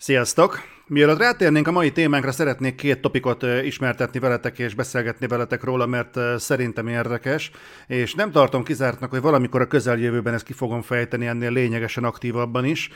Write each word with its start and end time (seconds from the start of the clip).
Sziasztok! 0.00 0.60
Mielőtt 0.86 1.18
rátérnénk 1.18 1.68
a 1.68 1.72
mai 1.72 1.92
témánkra, 1.92 2.32
szeretnék 2.32 2.74
két 2.74 3.00
topikot 3.00 3.42
ismertetni 3.42 4.18
veletek 4.18 4.58
és 4.58 4.74
beszélgetni 4.74 5.26
veletek 5.26 5.64
róla, 5.64 5.86
mert 5.86 6.18
szerintem 6.38 6.88
érdekes, 6.88 7.50
és 7.86 8.14
nem 8.14 8.30
tartom 8.30 8.64
kizártnak, 8.64 9.10
hogy 9.10 9.20
valamikor 9.20 9.60
a 9.60 9.66
közeljövőben 9.66 10.34
ezt 10.34 10.44
ki 10.44 10.52
fogom 10.52 10.82
fejteni 10.82 11.26
ennél 11.26 11.50
lényegesen 11.50 12.04
aktívabban 12.04 12.64
is. 12.64 12.90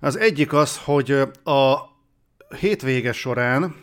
Az 0.00 0.18
egyik 0.18 0.52
az, 0.52 0.80
hogy 0.84 1.10
a 1.44 1.78
hétvége 2.58 3.12
során 3.12 3.74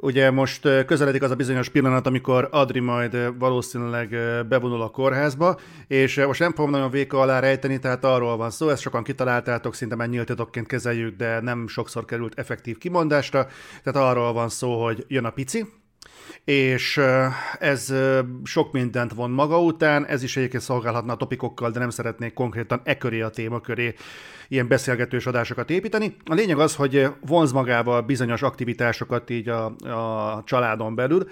Ugye 0.00 0.30
most 0.30 0.84
közeledik 0.86 1.22
az 1.22 1.30
a 1.30 1.34
bizonyos 1.34 1.68
pillanat, 1.68 2.06
amikor 2.06 2.48
Adri 2.50 2.80
majd 2.80 3.38
valószínűleg 3.38 4.08
bevonul 4.48 4.82
a 4.82 4.88
kórházba, 4.88 5.58
és 5.86 6.16
most 6.16 6.40
nem 6.40 6.52
fogom 6.52 6.70
nagyon 6.70 6.90
véka 6.90 7.20
alá 7.20 7.40
rejteni, 7.40 7.78
tehát 7.78 8.04
arról 8.04 8.36
van 8.36 8.50
szó, 8.50 8.68
ezt 8.68 8.82
sokan 8.82 9.02
kitaláltátok, 9.02 9.74
szinte 9.74 9.96
már 9.96 10.08
nyíltatokként 10.08 10.66
kezeljük, 10.66 11.16
de 11.16 11.40
nem 11.40 11.68
sokszor 11.68 12.04
került 12.04 12.38
effektív 12.38 12.78
kimondásra, 12.78 13.46
tehát 13.82 14.10
arról 14.10 14.32
van 14.32 14.48
szó, 14.48 14.84
hogy 14.84 15.04
jön 15.08 15.24
a 15.24 15.30
pici, 15.30 15.66
és 16.44 17.00
ez 17.58 17.94
sok 18.44 18.72
mindent 18.72 19.14
von 19.14 19.30
maga 19.30 19.60
után, 19.60 20.06
ez 20.06 20.22
is 20.22 20.36
egyébként 20.36 20.62
szolgálhatna 20.62 21.12
a 21.12 21.16
topikokkal, 21.16 21.70
de 21.70 21.78
nem 21.78 21.90
szeretnék 21.90 22.32
konkrétan 22.32 22.80
e 22.84 22.96
köré 22.98 23.20
a 23.20 23.28
téma 23.28 23.60
köré 23.60 23.94
ilyen 24.48 24.68
beszélgetős 24.68 25.26
adásokat 25.26 25.70
építeni. 25.70 26.16
A 26.24 26.34
lényeg 26.34 26.58
az, 26.58 26.74
hogy 26.74 27.06
vonz 27.26 27.52
magával 27.52 28.00
bizonyos 28.00 28.42
aktivitásokat 28.42 29.30
így 29.30 29.48
a, 29.48 29.64
a 29.64 30.42
családon 30.44 30.94
belül, 30.94 31.28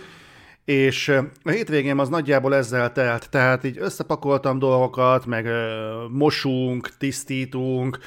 és 0.64 1.09
a 1.42 1.51
hétvégén 1.51 1.98
az 1.98 2.09
nagyjából 2.09 2.54
ezzel 2.54 2.92
telt, 2.92 3.30
tehát 3.30 3.65
így 3.65 3.76
összepakoltam 3.80 4.59
dolgokat, 4.59 5.26
meg 5.26 5.48
mosunk, 6.10 6.96
tisztítunk, 6.98 7.98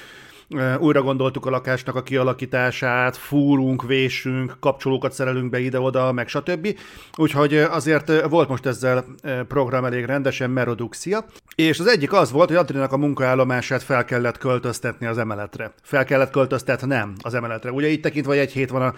újra 0.80 1.02
gondoltuk 1.02 1.46
a 1.46 1.50
lakásnak 1.50 1.96
a 1.96 2.04
kialakítását, 2.04 3.18
fúrunk, 3.18 3.84
vésünk, 3.84 4.58
kapcsolókat 4.60 5.12
szerelünk 5.12 5.50
be 5.50 5.60
ide-oda, 5.60 6.12
meg 6.12 6.28
stb. 6.28 6.78
Úgyhogy 7.16 7.56
azért 7.58 8.28
volt 8.30 8.50
most 8.50 8.66
ezzel 8.66 9.06
program 9.48 9.86
elég 9.86 10.06
rendesen, 10.06 10.50
meroduxia. 10.50 11.26
És 11.56 11.80
az 11.80 11.88
egyik 11.88 12.14
az 12.14 12.32
volt, 12.32 12.48
hogy 12.48 12.58
Adriának 12.58 12.92
a 12.92 12.98
munkaállomását 12.98 13.84
fel 13.84 14.06
kellett 14.06 14.38
költöztetni 14.38 15.06
az 15.06 15.18
emeletre. 15.18 15.74
Fel 15.82 16.06
kellett 16.06 16.32
költöztetni, 16.32 16.88
nem 16.88 17.14
az 17.22 17.34
emeletre. 17.34 17.72
Ugye 17.72 17.88
itt 17.88 18.02
tekintve, 18.02 18.32
hogy 18.32 18.42
egy 18.42 18.52
hét 18.52 18.70
van 18.70 18.82
a, 18.82 18.94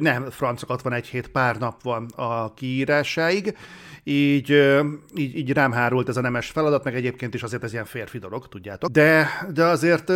nem, 0.00 0.30
francokat 0.30 0.82
van 0.82 0.92
egy 0.92 1.06
hét, 1.06 1.28
pár 1.28 1.56
nap 1.56 1.82
van 1.82 2.06
a 2.16 2.54
kiírásáig, 2.54 3.56
így, 4.08 4.76
így, 5.14 5.36
így 5.36 5.52
rám 5.52 5.72
hárult 5.72 6.08
ez 6.08 6.16
a 6.16 6.20
nemes 6.20 6.50
feladat, 6.50 6.84
meg 6.84 6.94
egyébként 6.94 7.34
is 7.34 7.42
azért 7.42 7.64
ez 7.64 7.72
ilyen 7.72 7.84
férfi 7.84 8.18
dolog, 8.18 8.48
tudjátok. 8.48 8.90
De, 8.90 9.28
de 9.52 9.64
azért 9.64 10.12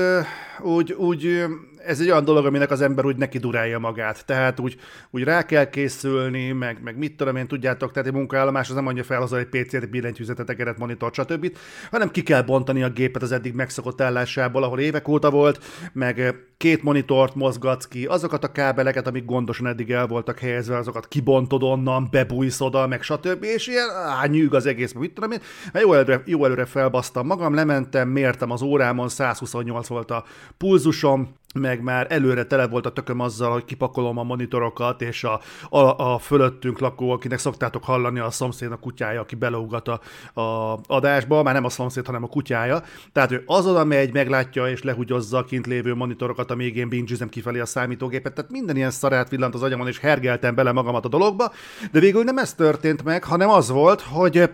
úgy, 0.70 0.92
úgy 0.92 1.44
ez 1.86 2.00
egy 2.00 2.10
olyan 2.10 2.24
dolog, 2.24 2.46
aminek 2.46 2.70
az 2.70 2.80
ember 2.80 3.04
úgy 3.04 3.16
neki 3.16 3.38
durálja 3.38 3.78
magát. 3.78 4.24
Tehát 4.26 4.60
úgy, 4.60 4.76
úgy 5.10 5.22
rá 5.22 5.42
kell 5.42 5.70
készülni, 5.70 6.52
meg, 6.52 6.82
meg 6.82 6.98
mit 6.98 7.16
tudom 7.16 7.36
én, 7.36 7.46
tudjátok, 7.46 7.92
tehát 7.92 8.08
egy 8.08 8.14
munkaállomás 8.14 8.68
az 8.68 8.74
nem 8.74 8.84
mondja 8.84 9.04
fel 9.04 9.22
az 9.22 9.32
egy 9.32 9.46
PC-t, 9.46 9.90
billentyűzetet, 9.90 10.50
egeret, 10.50 10.78
monitor, 10.78 11.12
stb., 11.12 11.56
hanem 11.90 12.10
ki 12.10 12.22
kell 12.22 12.42
bontani 12.42 12.82
a 12.82 12.90
gépet 12.90 13.22
az 13.22 13.32
eddig 13.32 13.54
megszokott 13.54 14.00
állásából, 14.00 14.62
ahol 14.62 14.80
évek 14.80 15.08
óta 15.08 15.30
volt, 15.30 15.64
meg 15.92 16.34
két 16.56 16.82
monitort 16.82 17.34
mozgatsz 17.34 17.88
ki, 17.88 18.06
azokat 18.06 18.44
a 18.44 18.52
kábeleket, 18.52 19.06
amik 19.06 19.24
gondosan 19.24 19.66
eddig 19.66 19.90
el 19.90 20.06
voltak 20.06 20.38
helyezve, 20.38 20.76
azokat 20.76 21.08
kibontod 21.08 21.62
onnan, 21.62 22.08
bebújsz 22.10 22.60
oda, 22.60 22.86
meg 22.86 23.02
stb. 23.02 23.44
És 23.44 23.66
ilyen, 23.66 23.88
á, 23.90 24.28
az 24.50 24.66
egész, 24.66 24.92
mit 24.92 25.12
tudom 25.14 25.30
én. 25.30 25.40
Mert 25.72 25.84
jó 25.84 25.92
előre, 25.92 26.22
jó 26.24 26.44
előre 26.44 26.64
felbasztam 26.64 27.26
magam, 27.26 27.54
lementem, 27.54 28.08
mértem 28.08 28.50
az 28.50 28.62
órámon, 28.62 29.08
128 29.08 29.88
volt 29.88 30.10
a 30.10 30.24
pulzusom, 30.56 31.38
meg 31.54 31.82
már 31.82 32.06
előre 32.10 32.44
tele 32.44 32.66
volt 32.66 32.86
a 32.86 32.92
tököm 32.92 33.20
azzal, 33.20 33.52
hogy 33.52 33.64
kipakolom 33.64 34.18
a 34.18 34.22
monitorokat, 34.22 35.02
és 35.02 35.24
a, 35.24 35.40
a, 35.68 36.12
a 36.12 36.18
fölöttünk 36.18 36.78
lakó, 36.78 37.10
akinek 37.10 37.38
szoktátok 37.38 37.84
hallani, 37.84 38.18
a 38.18 38.30
szomszéd 38.30 38.72
a 38.72 38.76
kutyája, 38.76 39.20
aki 39.20 39.34
beleugat 39.34 39.88
a, 39.88 40.00
a 40.40 40.78
adásba, 40.86 41.42
már 41.42 41.54
nem 41.54 41.64
a 41.64 41.68
szomszéd, 41.68 42.06
hanem 42.06 42.22
a 42.22 42.26
kutyája. 42.26 42.82
Tehát 43.12 43.32
ő 43.32 43.42
azon, 43.46 43.86
megy, 43.86 44.12
meglátja 44.12 44.68
és 44.68 44.82
lehugyozza 44.82 45.38
a 45.38 45.44
kint 45.44 45.66
lévő 45.66 45.94
monitorokat, 45.94 46.50
amíg 46.50 46.76
én 46.76 46.88
bingizem 46.88 47.28
kifelé 47.28 47.58
a 47.60 47.66
számítógépet. 47.66 48.34
Tehát 48.34 48.50
minden 48.50 48.76
ilyen 48.76 48.90
szarát 48.90 49.28
villant 49.28 49.54
az 49.54 49.62
agyamon, 49.62 49.86
és 49.86 49.98
hergeltem 49.98 50.54
bele 50.54 50.72
magamat 50.72 51.04
a 51.04 51.08
dologba, 51.08 51.52
de 51.92 52.00
végül 52.00 52.24
nem 52.24 52.38
ez 52.38 52.54
történt 52.54 53.04
meg, 53.04 53.24
hanem 53.24 53.48
az 53.48 53.68
volt, 53.68 54.00
hogy 54.00 54.50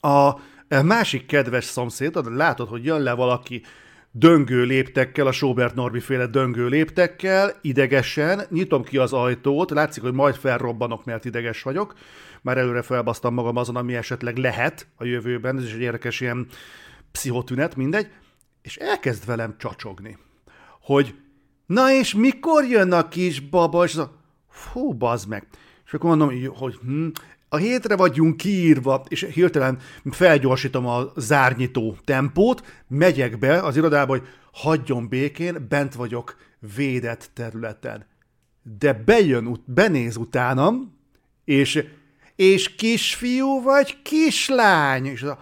a 0.00 0.34
másik 0.82 1.26
kedves 1.26 1.64
szomszéd, 1.64 2.36
látod, 2.36 2.68
hogy 2.68 2.84
jön 2.84 3.00
le 3.00 3.12
valaki 3.12 3.62
döngő 4.12 4.64
léptekkel, 4.64 5.26
a 5.26 5.32
Sobert 5.32 5.74
Norbi 5.74 6.00
féle 6.00 6.26
döngő 6.26 6.66
léptekkel, 6.66 7.58
idegesen, 7.60 8.42
nyitom 8.50 8.82
ki 8.82 8.96
az 8.96 9.12
ajtót, 9.12 9.70
látszik, 9.70 10.02
hogy 10.02 10.12
majd 10.12 10.34
felrobbanok, 10.34 11.04
mert 11.04 11.24
ideges 11.24 11.62
vagyok, 11.62 11.94
már 12.42 12.58
előre 12.58 12.82
felbasztam 12.82 13.34
magam 13.34 13.56
azon, 13.56 13.76
ami 13.76 13.94
esetleg 13.94 14.36
lehet 14.36 14.86
a 14.96 15.04
jövőben, 15.04 15.56
ez 15.56 15.64
is 15.64 15.72
egy 15.72 15.80
érdekes 15.80 16.20
ilyen 16.20 16.46
pszichotünet, 17.12 17.76
mindegy, 17.76 18.08
és 18.62 18.76
elkezd 18.76 19.26
velem 19.26 19.54
csacsogni, 19.58 20.18
hogy 20.80 21.14
na 21.66 21.92
és 21.92 22.14
mikor 22.14 22.64
jön 22.64 22.92
a 22.92 23.08
kis 23.08 23.40
baba, 23.40 23.84
és 23.84 23.92
az 23.92 23.98
a, 23.98 24.20
fú, 24.48 24.92
bazd 24.92 25.28
meg. 25.28 25.46
És 25.86 25.92
akkor 25.92 26.16
mondom, 26.16 26.54
hogy 26.54 26.74
hm, 26.74 27.08
a 27.52 27.56
hétre 27.56 27.96
vagyunk 27.96 28.36
kiírva, 28.36 29.04
és 29.08 29.26
hirtelen 29.32 29.78
felgyorsítom 30.10 30.86
a 30.86 31.12
zárnyitó 31.16 31.96
tempót, 32.04 32.82
megyek 32.88 33.38
be 33.38 33.62
az 33.62 33.76
irodába, 33.76 34.12
hogy 34.12 34.26
hagyjon 34.52 35.08
békén, 35.08 35.66
bent 35.68 35.94
vagyok 35.94 36.36
védett 36.76 37.30
területen. 37.34 38.06
De 38.78 38.92
bejön, 38.92 39.62
benéz 39.64 40.16
utánam, 40.16 40.98
és, 41.44 41.84
és 42.36 42.74
kisfiú 42.74 43.62
vagy 43.62 44.02
kislány? 44.02 45.06
És 45.06 45.22
az, 45.22 45.36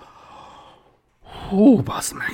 hú, 1.49 1.83
bazd 1.83 2.17
meg. 2.17 2.31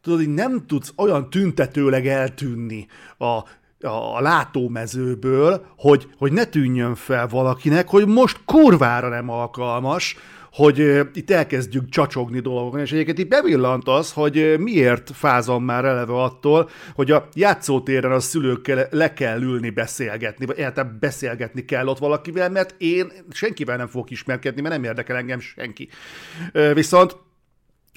Tudod, 0.00 0.18
hogy 0.18 0.34
nem 0.34 0.66
tudsz 0.66 0.92
olyan 0.96 1.30
tüntetőleg 1.30 2.06
eltűnni 2.06 2.86
a 3.18 3.40
a 3.80 4.20
látómezőből, 4.20 5.66
hogy, 5.76 6.08
hogy 6.18 6.32
ne 6.32 6.44
tűnjön 6.44 6.94
fel 6.94 7.26
valakinek, 7.26 7.88
hogy 7.88 8.06
most 8.06 8.40
kurvára 8.44 9.08
nem 9.08 9.30
alkalmas, 9.30 10.16
hogy 10.56 10.78
itt 11.12 11.30
elkezdjük 11.30 11.88
csacsogni 11.88 12.40
dolgokon, 12.40 12.80
és 12.80 12.92
egyébként 12.92 13.18
itt 13.18 13.28
bevillant 13.28 13.88
az, 13.88 14.12
hogy 14.12 14.54
miért 14.58 15.10
fázom 15.14 15.64
már 15.64 15.84
eleve 15.84 16.22
attól, 16.22 16.70
hogy 16.94 17.10
a 17.10 17.28
játszótéren 17.34 18.12
a 18.12 18.20
szülőkkel 18.20 18.86
le 18.90 19.12
kell 19.12 19.42
ülni 19.42 19.70
beszélgetni, 19.70 20.46
vagy 20.46 20.58
egyáltalán 20.58 20.96
beszélgetni 21.00 21.64
kell 21.64 21.86
ott 21.86 21.98
valakivel, 21.98 22.50
mert 22.50 22.74
én 22.78 23.12
senkivel 23.30 23.76
nem 23.76 23.86
fogok 23.86 24.10
ismerkedni, 24.10 24.60
mert 24.60 24.74
nem 24.74 24.84
érdekel 24.84 25.16
engem 25.16 25.40
senki. 25.40 25.88
Viszont 26.74 27.16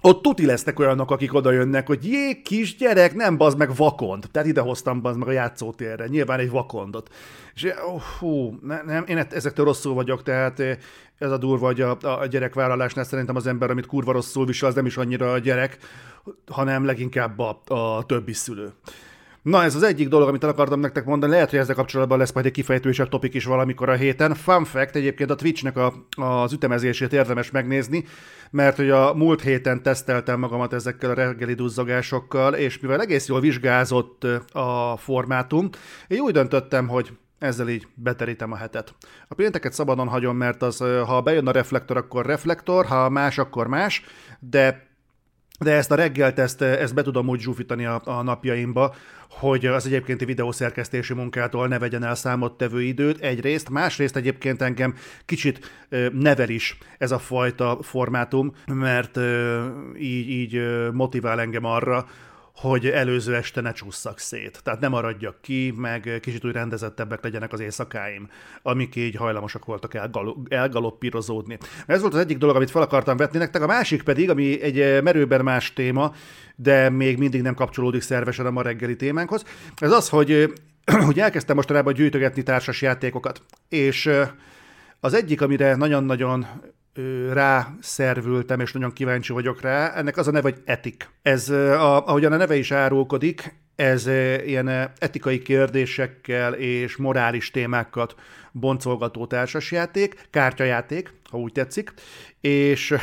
ott 0.02 0.22
tuti 0.22 0.46
lesznek 0.46 0.80
olyanok, 0.80 1.12
akik 1.12 1.34
oda 1.34 1.52
jönnek, 1.52 1.88
hogy 1.88 2.06
jé, 2.06 2.42
kisgyerek, 2.42 3.16
nem 3.16 3.38
bazd 3.38 3.58
meg 3.58 3.76
vakond. 3.76 4.26
Tehát 4.32 4.48
ide 4.48 4.62
hoztam 4.62 5.02
bazd 5.02 5.18
meg 5.20 5.28
a 5.28 5.32
játszótérre, 5.32 6.08
nyilván 6.08 6.40
egy 6.40 6.50
vakondot. 6.50 7.10
És 7.54 7.74
oh, 7.86 8.02
hú, 8.20 8.58
ne, 8.62 8.82
nem, 8.82 9.04
én 9.08 9.18
ezektől 9.18 9.66
rosszul 9.66 9.94
vagyok, 9.94 10.24
tehát 10.24 10.60
eh, 10.60 10.78
ez 11.18 11.32
a 11.32 11.38
durva, 11.38 11.66
hogy 11.66 11.82
a, 11.82 11.98
a 12.02 12.26
gyerekvállalásnál 12.26 13.06
szerintem 13.06 13.36
az 13.36 13.48
ember, 13.48 13.70
amit 13.70 13.86
kurva 13.86 14.12
rosszul 14.12 14.46
visel, 14.46 14.70
az 14.70 14.76
nem 14.76 14.86
is 14.86 14.98
annyira 14.98 15.32
a 15.32 15.38
gyerek, 15.38 15.78
hanem 16.48 16.86
leginkább 16.86 17.40
a, 17.40 17.62
a 17.68 18.06
többi 18.06 18.34
szülő. 18.34 18.72
Na, 19.42 19.64
ez 19.64 19.76
az 19.76 19.84
egyik 19.84 20.08
dolog, 20.08 20.28
amit 20.28 20.44
el 20.44 20.50
akartam 20.50 20.80
nektek 20.80 21.06
mondani. 21.06 21.32
Lehet, 21.32 21.50
hogy 21.50 21.60
ezzel 21.60 21.76
kapcsolatban 21.76 22.18
lesz 22.18 22.34
majd 22.34 22.46
egy 22.46 22.52
kifejtősebb 22.52 23.10
topik 23.10 23.34
is 23.34 23.46
valamikor 23.46 23.90
a 23.90 23.94
héten. 23.94 24.34
Fun 24.34 24.64
fact, 24.64 24.96
egyébként 24.96 25.30
a 25.30 25.36
Twitchnek 25.36 25.78
a, 25.78 25.94
az 26.16 26.54
ütemezését 26.54 27.14
érdemes 27.14 27.52
megnézni, 27.52 28.06
mert 28.52 28.76
hogy 28.76 28.90
a 28.90 29.14
múlt 29.14 29.42
héten 29.42 29.84
teszteltem 29.84 30.40
magamat 30.40 30.74
ezekkel 30.74 31.10
a 31.10 31.14
reggeli 31.14 31.54
duzzagásokkal, 31.54 32.54
és 32.54 32.80
mivel 32.80 33.02
egész 33.02 33.28
jól 33.28 33.40
vizsgázott 33.40 34.24
a 34.52 34.98
formátum, 34.98 35.70
én 36.08 36.20
úgy 36.20 36.34
döntöttem, 36.34 36.88
hogy 36.88 37.12
ezzel 37.40 37.70
így 37.70 37.88
beterítem 37.94 38.52
a 38.52 38.56
hetet. 38.56 38.94
A 39.28 39.36
pénteket 39.36 39.74
szabadon 39.74 40.08
hagyom, 40.08 40.38
mert 40.38 40.62
az, 40.62 40.84
ha 41.06 41.22
bejön 41.22 41.48
a 41.48 41.52
reflektor, 41.52 41.98
akkor 41.98 42.26
reflektor, 42.26 42.86
ha 42.86 43.10
más, 43.10 43.38
akkor 43.38 43.68
más, 43.68 44.04
de 44.40 44.89
de 45.60 45.72
ezt 45.72 45.92
a 45.92 45.96
reggelt, 45.96 46.40
ezt, 46.40 46.62
ezt 46.62 46.94
be 46.94 47.02
tudom 47.02 47.28
úgy 47.28 47.40
zsúfítani 47.40 47.86
a, 47.86 48.02
a 48.06 48.22
napjaimba, 48.22 48.96
hogy 49.30 49.66
az 49.66 49.86
egyébkénti 49.86 50.26
videószerkesztési 50.26 51.14
munkától 51.14 51.68
ne 51.68 51.80
vegyen 51.80 52.04
el 52.04 52.16
számottevő 52.16 52.82
időt 52.82 53.22
egyrészt, 53.22 53.70
másrészt 53.70 54.16
egyébként 54.16 54.62
engem 54.62 54.96
kicsit 55.26 55.86
nevel 56.12 56.50
is 56.50 56.78
ez 56.98 57.12
a 57.12 57.20
fajta 57.20 57.78
formátum, 57.82 58.54
mert 58.66 59.18
így, 59.98 60.30
így 60.30 60.62
motivál 60.92 61.40
engem 61.40 61.66
arra, 61.66 62.06
hogy 62.62 62.88
előző 62.88 63.36
este 63.36 63.62
ne 63.62 63.72
csúszszak 63.72 64.20
szét. 64.20 64.60
Tehát 64.64 64.80
nem 64.80 64.92
maradjak 64.92 65.42
ki, 65.42 65.74
meg 65.78 66.20
kicsit 66.22 66.46
úgy 66.46 66.52
rendezettebbek 66.52 67.24
legyenek 67.24 67.54
az 67.54 67.60
éjszakáim, 67.60 68.30
amik 68.62 68.96
így 68.96 69.16
hajlamosak 69.16 69.66
voltak 69.66 69.94
elgal- 69.94 70.54
elgaloppírozódni. 70.54 71.58
Ez 71.86 72.02
volt 72.02 72.14
az 72.14 72.20
egyik 72.20 72.38
dolog, 72.38 72.56
amit 72.56 72.72
fel 72.72 72.82
akartam 72.82 73.18
vetni 73.18 73.38
nektek, 73.38 73.62
a 73.62 73.68
másik 73.68 74.04
pedig, 74.04 74.30
ami 74.30 74.62
egy 74.62 75.04
merőben 75.04 75.44
más 75.44 75.74
téma, 75.74 76.14
de 76.56 76.90
még 76.90 77.18
mindig 77.18 77.42
nem 77.42 77.54
kapcsolódik 77.54 78.02
szervesen 78.02 78.46
a 78.46 78.52
ma 78.52 78.62
reggeli 78.62 78.96
témánkhoz. 78.96 79.44
Ez 79.76 79.92
az, 79.92 80.10
hogy 80.10 80.54
hogy 81.06 81.20
elkezdtem 81.20 81.56
mostanában 81.56 81.94
gyűjtögetni 81.94 82.44
társas 82.44 82.82
játékokat, 82.82 83.42
és 83.70 84.10
az 85.00 85.14
egyik, 85.14 85.42
amire 85.42 85.76
nagyon-nagyon 85.76 86.48
rászervültem, 87.32 88.60
és 88.60 88.72
nagyon 88.74 88.94
kíváncsi 88.94 89.34
vagyok 89.34 89.62
rá, 89.62 89.94
ennek 89.94 90.18
az 90.18 90.28
a 90.28 90.32
neve, 90.32 90.50
hogy 90.50 90.62
Etik. 90.66 91.10
Ez, 91.22 91.50
a, 91.50 92.08
ahogyan 92.08 92.32
a 92.32 92.38
neve 92.38 92.56
is 92.56 92.72
árulkodik, 92.72 93.54
ez 93.80 94.08
ilyen 94.46 94.92
etikai 94.98 95.42
kérdésekkel 95.42 96.54
és 96.54 96.98
morális 96.98 97.52
témákat 97.52 98.16
boncolgató 98.52 99.26
társasjáték, 99.26 100.28
kártyajáték, 100.30 101.14
ha 101.30 101.38
úgy 101.38 101.52
tetszik, 101.52 101.94
és 102.42 102.96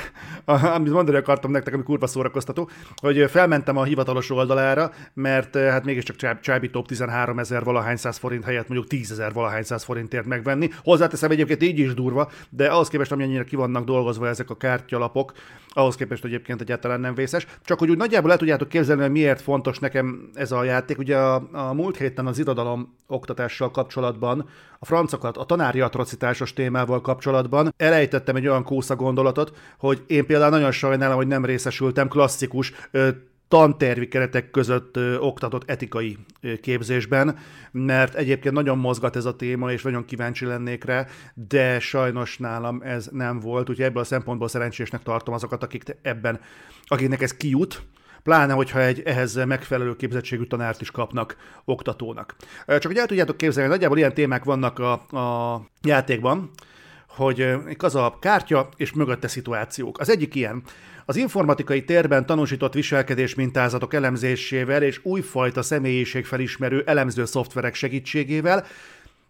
amit 0.45 0.93
mondani 0.93 1.17
akartam 1.17 1.51
nektek, 1.51 1.75
ami 1.75 1.83
kurva 1.83 2.07
szórakoztató, 2.07 2.71
hogy 2.97 3.31
felmentem 3.31 3.77
a 3.77 3.85
hivatalos 3.85 4.31
oldalára, 4.31 4.93
mert 5.15 5.57
hát 5.57 5.85
mégiscsak 5.85 6.41
Csábi 6.41 6.71
Top 6.71 6.87
13 6.87 7.39
ezer 7.39 7.65
valahány 7.65 7.97
száz 7.97 8.17
forint 8.17 8.45
helyett 8.45 8.69
mondjuk 8.69 8.89
10 8.89 9.11
ezer 9.11 9.33
valahány 9.33 9.63
száz 9.63 9.85
forintért 9.85 10.27
megvenni. 10.27 10.71
Hozzáteszem 10.83 11.31
egyébként 11.31 11.63
így 11.63 11.79
is 11.79 11.95
durva, 11.95 12.31
de 12.51 12.67
ahhoz 12.67 12.89
képest, 12.89 13.13
amennyire 13.13 13.45
ki 13.45 13.57
vannak 13.57 13.85
dolgozva 13.85 14.29
ezek 14.29 14.51
a 14.51 14.57
kártyalapok, 14.57 15.33
ahhoz 15.69 15.97
képest 15.97 16.25
egyébként 16.25 16.61
egyáltalán 16.61 17.01
nem 17.01 17.15
vészes. 17.15 17.47
Csak 17.65 17.79
hogy 17.79 17.91
úgy 17.91 17.97
nagyjából 17.97 18.31
le 18.31 18.37
tudjátok 18.37 18.69
képzelni, 18.69 19.03
hogy 19.03 19.11
miért 19.11 19.41
fontos 19.41 19.79
nekem 19.79 20.31
ez 20.35 20.53
a 20.53 20.65
játék. 20.67 20.99
Ugye 20.99 21.17
a, 21.17 21.49
a 21.53 21.73
múlt 21.73 21.97
héten 21.97 22.27
az 22.27 22.39
irodalom 22.39 22.95
oktatással 23.07 23.71
kapcsolatban, 23.71 24.49
a 24.79 24.85
francokat, 24.85 25.37
a 25.37 25.45
tanári 25.45 25.81
atrocitásos 25.81 26.53
témával 26.53 27.01
kapcsolatban 27.01 27.75
elejtettem 27.77 28.37
egy 28.37 28.47
olyan 28.47 28.65
kósza 28.65 28.97
gondolatot, 28.97 29.57
hogy 29.79 30.05
én 30.07 30.27
például 30.27 30.51
nagyon 30.51 30.73
sajnálom, 30.73 31.17
hogy 31.17 31.27
nem 31.27 31.45
részesültem 31.45 32.09
klasszikus 32.09 32.73
tantervi 33.49 34.09
keretek 34.09 34.51
között 34.51 34.97
ö, 34.97 35.17
oktatott 35.19 35.71
etikai 35.71 36.19
ö, 36.41 36.55
képzésben, 36.55 37.39
mert 37.73 38.15
egyébként 38.15 38.55
nagyon 38.55 38.79
mozgat 38.79 39.17
ez 39.17 39.25
a 39.25 39.37
téma, 39.37 39.73
és 39.73 39.83
nagyon 39.83 40.05
kíváncsi 40.05 40.45
lennék 40.45 40.85
rá, 40.85 41.07
de 41.35 41.81
sajnos 41.81 42.39
nálam 42.39 42.81
ez 42.85 43.09
nem 43.13 43.41
volt, 43.41 43.71
úgyhogy 43.71 43.85
ebből 43.85 44.03
a 44.03 44.05
szempontból 44.05 44.49
szerencsésnek 44.49 45.03
tartom 45.03 45.35
azokat, 45.35 45.63
akik 45.63 45.97
ebben, 46.03 46.41
akiknek 46.85 47.23
ez 47.23 47.33
kijut, 47.33 47.83
pláne, 48.27 48.53
hogyha 48.53 48.83
egy 48.83 49.03
ehhez 49.05 49.35
megfelelő 49.35 49.97
képzettségű 49.97 50.45
tanárt 50.45 50.81
is 50.81 50.91
kapnak 50.91 51.37
oktatónak. 51.65 52.35
Csak 52.67 52.87
hogy 52.87 52.97
el 52.97 53.07
tudjátok 53.07 53.37
képzelni, 53.37 53.71
nagyjából 53.71 53.99
ilyen 53.99 54.15
témák 54.15 54.45
vannak 54.45 54.79
a, 54.79 54.93
a 54.93 55.63
játékban, 55.83 56.51
hogy 57.09 57.55
az 57.79 57.95
a 57.95 58.17
kártya 58.21 58.69
és 58.77 58.93
mögötte 58.93 59.29
szituációk. 59.29 59.99
Az 59.99 60.09
egyik 60.09 60.35
ilyen, 60.35 60.63
az 61.05 61.17
informatikai 61.17 61.85
térben 61.85 62.27
tanúsított 62.27 62.75
viselkedés 62.75 63.35
mintázatok 63.35 63.95
elemzésével 63.95 64.83
és 64.83 65.01
újfajta 65.03 65.63
személyiségfelismerő 65.63 66.83
elemző 66.87 67.25
szoftverek 67.25 67.75
segítségével 67.75 68.67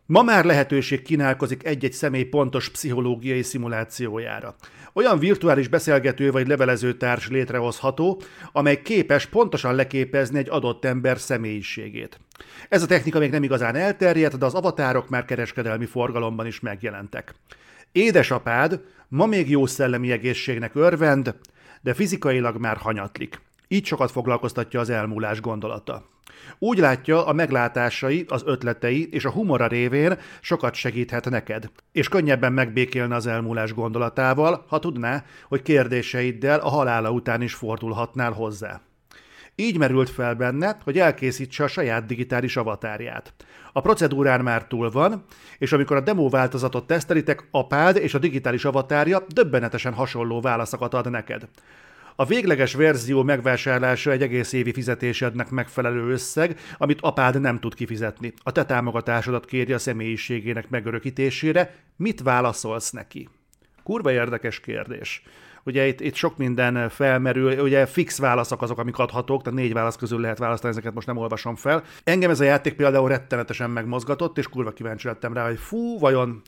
Ma 0.08 0.22
már 0.22 0.44
lehetőség 0.44 1.02
kínálkozik 1.02 1.64
egy-egy 1.64 1.92
személy 1.92 2.24
pontos 2.24 2.68
pszichológiai 2.68 3.42
szimulációjára. 3.42 4.56
Olyan 4.96 5.18
virtuális 5.18 5.68
beszélgető 5.68 6.30
vagy 6.30 6.46
levelező 6.46 6.92
társ 6.96 7.28
létrehozható, 7.28 8.20
amely 8.52 8.82
képes 8.82 9.26
pontosan 9.26 9.74
leképezni 9.74 10.38
egy 10.38 10.48
adott 10.50 10.84
ember 10.84 11.18
személyiségét. 11.18 12.20
Ez 12.68 12.82
a 12.82 12.86
technika 12.86 13.18
még 13.18 13.30
nem 13.30 13.42
igazán 13.42 13.74
elterjedt, 13.74 14.38
de 14.38 14.44
az 14.44 14.54
avatárok 14.54 15.08
már 15.08 15.24
kereskedelmi 15.24 15.86
forgalomban 15.86 16.46
is 16.46 16.60
megjelentek. 16.60 17.34
Édesapád 17.92 18.80
ma 19.08 19.26
még 19.26 19.50
jó 19.50 19.66
szellemi 19.66 20.10
egészségnek 20.10 20.74
örvend, 20.74 21.34
de 21.80 21.94
fizikailag 21.94 22.56
már 22.56 22.76
hanyatlik. 22.76 23.40
Így 23.68 23.86
sokat 23.86 24.10
foglalkoztatja 24.10 24.80
az 24.80 24.90
elmúlás 24.90 25.40
gondolata. 25.40 26.04
Úgy 26.58 26.78
látja, 26.78 27.26
a 27.26 27.32
meglátásai, 27.32 28.24
az 28.28 28.42
ötletei 28.46 29.08
és 29.10 29.24
a 29.24 29.30
humora 29.30 29.66
révén 29.66 30.18
sokat 30.40 30.74
segíthet 30.74 31.30
neked, 31.30 31.70
és 31.92 32.08
könnyebben 32.08 32.52
megbékélne 32.52 33.14
az 33.14 33.26
elmúlás 33.26 33.74
gondolatával, 33.74 34.64
ha 34.68 34.78
tudná, 34.78 35.24
hogy 35.48 35.62
kérdéseiddel 35.62 36.58
a 36.58 36.68
halála 36.68 37.10
után 37.10 37.42
is 37.42 37.54
fordulhatnál 37.54 38.32
hozzá. 38.32 38.80
Így 39.54 39.78
merült 39.78 40.10
fel 40.10 40.34
benne, 40.34 40.78
hogy 40.84 40.98
elkészítse 40.98 41.64
a 41.64 41.68
saját 41.68 42.06
digitális 42.06 42.56
avatárját. 42.56 43.34
A 43.72 43.80
procedúrán 43.80 44.40
már 44.40 44.66
túl 44.66 44.90
van, 44.90 45.24
és 45.58 45.72
amikor 45.72 45.96
a 45.96 46.00
demo 46.00 46.28
változatot 46.28 46.86
tesztelitek, 46.86 47.48
apád 47.50 47.96
és 47.96 48.14
a 48.14 48.18
digitális 48.18 48.64
avatárja 48.64 49.22
döbbenetesen 49.28 49.92
hasonló 49.92 50.40
válaszokat 50.40 50.94
ad 50.94 51.10
neked. 51.10 51.48
A 52.18 52.24
végleges 52.24 52.74
verzió 52.74 53.22
megvásárlása 53.22 54.10
egy 54.10 54.22
egész 54.22 54.52
évi 54.52 54.72
fizetésednek 54.72 55.50
megfelelő 55.50 56.10
összeg, 56.10 56.58
amit 56.78 57.00
apád 57.00 57.40
nem 57.40 57.58
tud 57.58 57.74
kifizetni. 57.74 58.32
A 58.42 58.52
te 58.52 58.64
támogatásodat 58.64 59.44
kéri 59.44 59.72
a 59.72 59.78
személyiségének 59.78 60.68
megörökítésére. 60.68 61.74
Mit 61.96 62.22
válaszolsz 62.22 62.90
neki? 62.90 63.28
Kurva 63.82 64.12
érdekes 64.12 64.60
kérdés. 64.60 65.22
Ugye 65.64 65.86
itt, 65.86 66.00
itt 66.00 66.14
sok 66.14 66.36
minden 66.36 66.88
felmerül, 66.88 67.60
ugye 67.60 67.86
fix 67.86 68.18
válaszok 68.18 68.62
azok, 68.62 68.78
amik 68.78 68.98
adhatók, 68.98 69.42
tehát 69.42 69.58
négy 69.58 69.72
válasz 69.72 69.96
közül 69.96 70.20
lehet 70.20 70.38
választani, 70.38 70.72
ezeket 70.72 70.94
most 70.94 71.06
nem 71.06 71.16
olvasom 71.16 71.56
fel. 71.56 71.82
Engem 72.04 72.30
ez 72.30 72.40
a 72.40 72.44
játék 72.44 72.74
például 72.74 73.08
rettenetesen 73.08 73.70
megmozgatott, 73.70 74.38
és 74.38 74.48
kurva 74.48 74.72
kíváncsi 74.72 75.06
lettem 75.06 75.32
rá, 75.32 75.46
hogy 75.46 75.58
fú, 75.58 75.98
vajon 75.98 76.42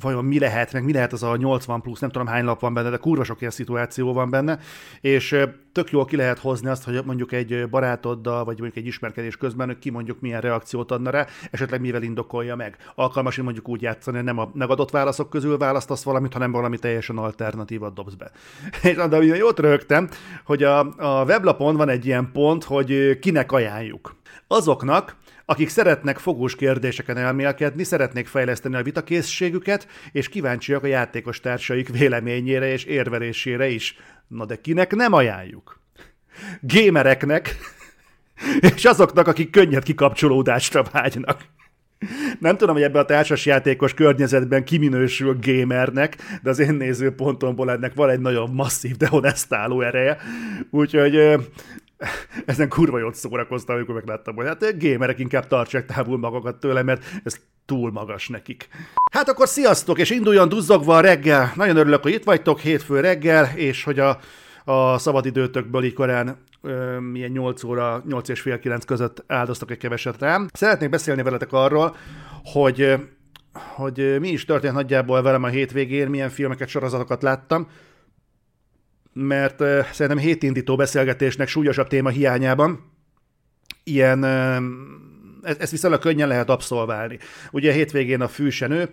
vajon 0.00 0.24
mi 0.24 0.38
lehet, 0.38 0.72
meg 0.72 0.84
mi 0.84 0.92
lehet 0.92 1.12
az 1.12 1.22
a 1.22 1.36
80 1.36 1.80
plusz, 1.80 2.00
nem 2.00 2.10
tudom 2.10 2.26
hány 2.26 2.44
lap 2.44 2.60
van 2.60 2.74
benne, 2.74 2.90
de 2.90 2.96
kurva 2.96 3.24
sok 3.24 3.40
ilyen 3.40 3.52
szituáció 3.52 4.12
van 4.12 4.30
benne, 4.30 4.58
és 5.00 5.36
tök 5.72 5.90
jól 5.90 6.04
ki 6.04 6.16
lehet 6.16 6.38
hozni 6.38 6.68
azt, 6.68 6.84
hogy 6.84 7.00
mondjuk 7.04 7.32
egy 7.32 7.68
barátoddal, 7.68 8.44
vagy 8.44 8.58
mondjuk 8.58 8.76
egy 8.76 8.86
ismerkedés 8.86 9.36
közben 9.36 9.76
ki 9.80 9.90
mondjuk 9.90 10.20
milyen 10.20 10.40
reakciót 10.40 10.90
adna 10.90 11.10
rá, 11.10 11.26
esetleg 11.50 11.80
mivel 11.80 12.02
indokolja 12.02 12.56
meg. 12.56 12.76
Alkalmas, 12.94 13.34
hogy 13.34 13.44
mondjuk 13.44 13.68
úgy 13.68 13.82
játszani, 13.82 14.16
hogy 14.16 14.26
nem 14.26 14.38
a 14.38 14.50
megadott 14.54 14.90
válaszok 14.90 15.30
közül 15.30 15.58
választasz 15.58 16.02
valamit, 16.02 16.32
hanem 16.32 16.52
valami 16.52 16.78
teljesen 16.78 17.18
alternatívat 17.18 17.94
dobsz 17.94 18.14
be. 18.14 18.30
És 18.88 18.94
de 18.94 19.18
ugye 19.18 19.36
jót 19.36 19.58
rögtem, 19.58 20.08
hogy 20.44 20.62
a, 20.62 20.78
a 20.96 21.24
weblapon 21.24 21.76
van 21.76 21.88
egy 21.88 22.06
ilyen 22.06 22.30
pont, 22.32 22.64
hogy 22.64 23.18
kinek 23.18 23.52
ajánljuk. 23.52 24.14
Azoknak, 24.46 25.16
akik 25.46 25.68
szeretnek 25.68 26.18
fogós 26.18 26.56
kérdéseken 26.56 27.16
elmélkedni, 27.16 27.84
szeretnék 27.84 28.26
fejleszteni 28.26 28.74
a 28.74 28.82
vitakészségüket, 28.82 29.88
és 30.12 30.28
kíváncsiak 30.28 30.82
a 30.82 30.86
játékos 30.86 31.40
társaik 31.40 31.88
véleményére 31.88 32.72
és 32.72 32.84
érvelésére 32.84 33.68
is. 33.68 33.96
Na 34.28 34.44
de 34.44 34.56
kinek 34.56 34.94
nem 34.94 35.12
ajánljuk? 35.12 35.80
Gémereknek, 36.60 37.56
és 38.76 38.84
azoknak, 38.84 39.26
akik 39.26 39.50
könnyed 39.50 39.82
kikapcsolódásra 39.82 40.84
vágynak. 40.92 41.40
Nem 42.38 42.56
tudom, 42.56 42.74
hogy 42.74 42.84
ebben 42.84 43.02
a 43.02 43.04
társasjátékos 43.04 43.94
környezetben 43.94 44.64
kiminősül 44.64 45.38
gamernek, 45.40 46.16
de 46.42 46.50
az 46.50 46.58
én 46.58 46.74
nézőpontomból 46.74 47.70
ennek 47.70 47.94
van 47.94 48.10
egy 48.10 48.20
nagyon 48.20 48.50
masszív 48.50 48.96
dehonestáló 48.96 49.80
ereje. 49.80 50.16
Úgyhogy 50.70 51.16
ezen 52.46 52.68
kurva 52.68 52.98
jót 52.98 53.14
szórakoztam, 53.14 53.76
amikor 53.76 53.94
megláttam, 53.94 54.34
hogy 54.34 54.46
hát 54.46 54.78
gémerek 54.78 55.18
inkább 55.18 55.46
tartsák 55.46 55.86
távol 55.86 56.18
magukat 56.18 56.60
tőle, 56.60 56.82
mert 56.82 57.04
ez 57.24 57.40
túl 57.66 57.92
magas 57.92 58.28
nekik. 58.28 58.68
Hát 59.12 59.28
akkor 59.28 59.48
sziasztok, 59.48 59.98
és 59.98 60.10
induljon 60.10 60.48
duzzogva 60.48 60.96
a 60.96 61.00
reggel. 61.00 61.52
Nagyon 61.56 61.76
örülök, 61.76 62.02
hogy 62.02 62.12
itt 62.12 62.24
vagytok 62.24 62.60
hétfő 62.60 63.00
reggel, 63.00 63.52
és 63.54 63.84
hogy 63.84 63.98
a, 63.98 64.18
a 64.64 64.98
szabadidőtökből 64.98 65.84
így 65.84 65.92
korán 65.92 66.42
milyen 67.12 67.30
8 67.30 67.64
óra, 67.64 68.02
8 68.06 68.28
és 68.28 68.40
fél 68.40 68.58
9 68.58 68.84
között 68.84 69.24
áldoztak 69.26 69.70
egy 69.70 69.78
keveset 69.78 70.18
rám. 70.18 70.48
Szeretnék 70.52 70.90
beszélni 70.90 71.22
veletek 71.22 71.52
arról, 71.52 71.96
hogy 72.44 72.96
hogy 73.74 74.16
mi 74.20 74.28
is 74.28 74.44
történt 74.44 74.74
nagyjából 74.74 75.22
velem 75.22 75.42
a 75.42 75.48
hétvégén, 75.48 76.08
milyen 76.08 76.28
filmeket, 76.28 76.68
sorozatokat 76.68 77.22
láttam, 77.22 77.68
mert 79.14 79.60
uh, 79.60 79.86
szerintem 79.92 80.24
hétindító 80.24 80.76
beszélgetésnek 80.76 81.48
súlyosabb 81.48 81.88
téma 81.88 82.08
hiányában 82.08 82.92
ilyen, 83.84 84.24
uh, 84.24 85.58
ezt, 85.58 85.70
viszonylag 85.70 86.00
könnyen 86.00 86.28
lehet 86.28 86.50
abszolválni. 86.50 87.18
Ugye 87.50 87.72
hétvégén 87.72 88.20
a 88.20 88.28
fűsenő, 88.28 88.88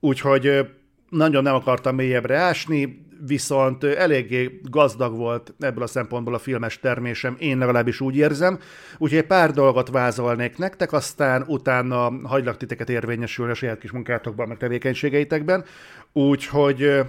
úgyhogy 0.00 0.66
nagyon 1.08 1.42
nem 1.42 1.54
akartam 1.54 1.94
mélyebbre 1.94 2.36
ásni, 2.36 3.06
viszont 3.26 3.84
eléggé 3.84 4.60
gazdag 4.62 5.16
volt 5.16 5.54
ebből 5.58 5.82
a 5.82 5.86
szempontból 5.86 6.34
a 6.34 6.38
filmes 6.38 6.78
termésem, 6.78 7.36
én 7.38 7.58
legalábbis 7.58 8.00
úgy 8.00 8.16
érzem, 8.16 8.58
úgyhogy 8.98 9.22
pár 9.22 9.50
dolgot 9.50 9.88
vázolnék 9.88 10.58
nektek, 10.58 10.92
aztán 10.92 11.44
utána 11.46 12.12
hagylak 12.22 12.56
titeket 12.56 12.88
érvényesülni 12.88 13.50
a 13.50 13.54
saját 13.54 13.78
kis 13.78 13.90
munkátokban, 13.90 14.48
meg 14.48 14.56
tevékenységeitekben, 14.56 15.64
úgyhogy 16.12 17.00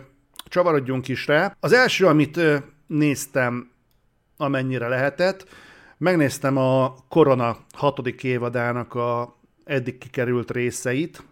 csavarodjunk 0.48 1.08
is 1.08 1.28
rá. 1.28 1.56
Az 1.60 1.74
első, 1.74 2.06
amit 2.06 2.40
néztem, 2.88 3.70
amennyire 4.38 4.88
lehetett, 4.88 5.48
megnéztem 5.98 6.58
a 6.58 6.96
Korona 7.10 7.58
hatodik 7.74 8.24
évadának 8.24 8.94
a 8.94 9.36
eddig 9.64 9.98
kikerült 9.98 10.52
részeit, 10.52 11.24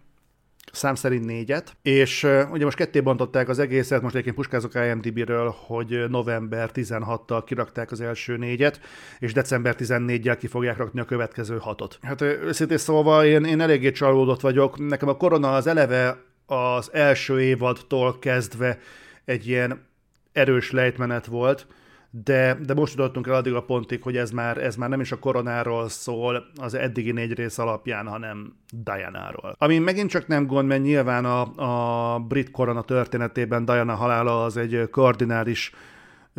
szám 0.72 0.96
szerint 0.96 1.26
négyet, 1.26 1.78
és 1.82 2.28
ugye 2.52 2.64
most 2.64 2.78
ketté 2.78 3.00
bontották 3.00 3.50
az 3.50 3.60
egészet, 3.60 4.02
most 4.02 4.14
egyébként 4.14 4.36
puskázok 4.36 4.74
IMDb-ről, 4.76 5.56
hogy 5.58 6.10
november 6.10 6.70
16-tal 6.74 7.42
kirakták 7.46 7.92
az 7.92 8.02
első 8.02 8.38
négyet, 8.38 8.80
és 9.20 9.34
december 9.34 9.76
14-jel 9.80 10.36
ki 10.40 10.48
fogják 10.48 10.78
rakni 10.78 11.00
a 11.00 11.06
következő 11.06 11.58
hatot. 11.58 12.00
Hát 12.02 12.22
őszintén 12.22 12.78
szólva 12.78 13.26
én, 13.26 13.44
én 13.44 13.62
eléggé 13.62 13.92
csalódott 13.92 14.42
vagyok, 14.42 14.88
nekem 14.88 15.08
a 15.08 15.18
korona 15.18 15.56
az 15.56 15.68
eleve 15.68 16.18
az 16.46 16.94
első 16.94 17.42
évadtól 17.42 18.20
kezdve 18.20 18.80
egy 19.26 19.48
ilyen 19.48 19.86
erős 20.32 20.72
lejtmenet 20.72 21.26
volt, 21.26 21.68
de, 22.24 22.58
de 22.66 22.74
most 22.74 22.96
jutottunk 22.96 23.28
el 23.28 23.34
addig 23.34 23.54
a 23.54 23.64
pontig, 23.64 24.02
hogy 24.02 24.18
ez 24.18 24.32
már, 24.32 24.58
ez 24.58 24.76
már 24.76 24.90
nem 24.90 25.00
is 25.00 25.12
a 25.12 25.20
koronáról 25.20 25.90
szól 25.90 26.46
az 26.56 26.74
eddigi 26.74 27.12
négy 27.12 27.34
rész 27.34 27.58
alapján, 27.58 28.08
hanem 28.08 28.56
Diana-ról. 28.84 29.56
Ami 29.58 29.78
megint 29.78 30.10
csak 30.10 30.28
nem 30.28 30.46
gond, 30.48 30.68
mert 30.68 30.82
nyilván 30.82 31.26
a, 31.26 32.14
a 32.14 32.20
brit 32.20 32.52
korona 32.52 32.82
történetében 32.82 33.66
Diana 33.66 33.96
halála 33.96 34.44
az 34.44 34.58
egy 34.58 34.88
kardinális 34.92 35.72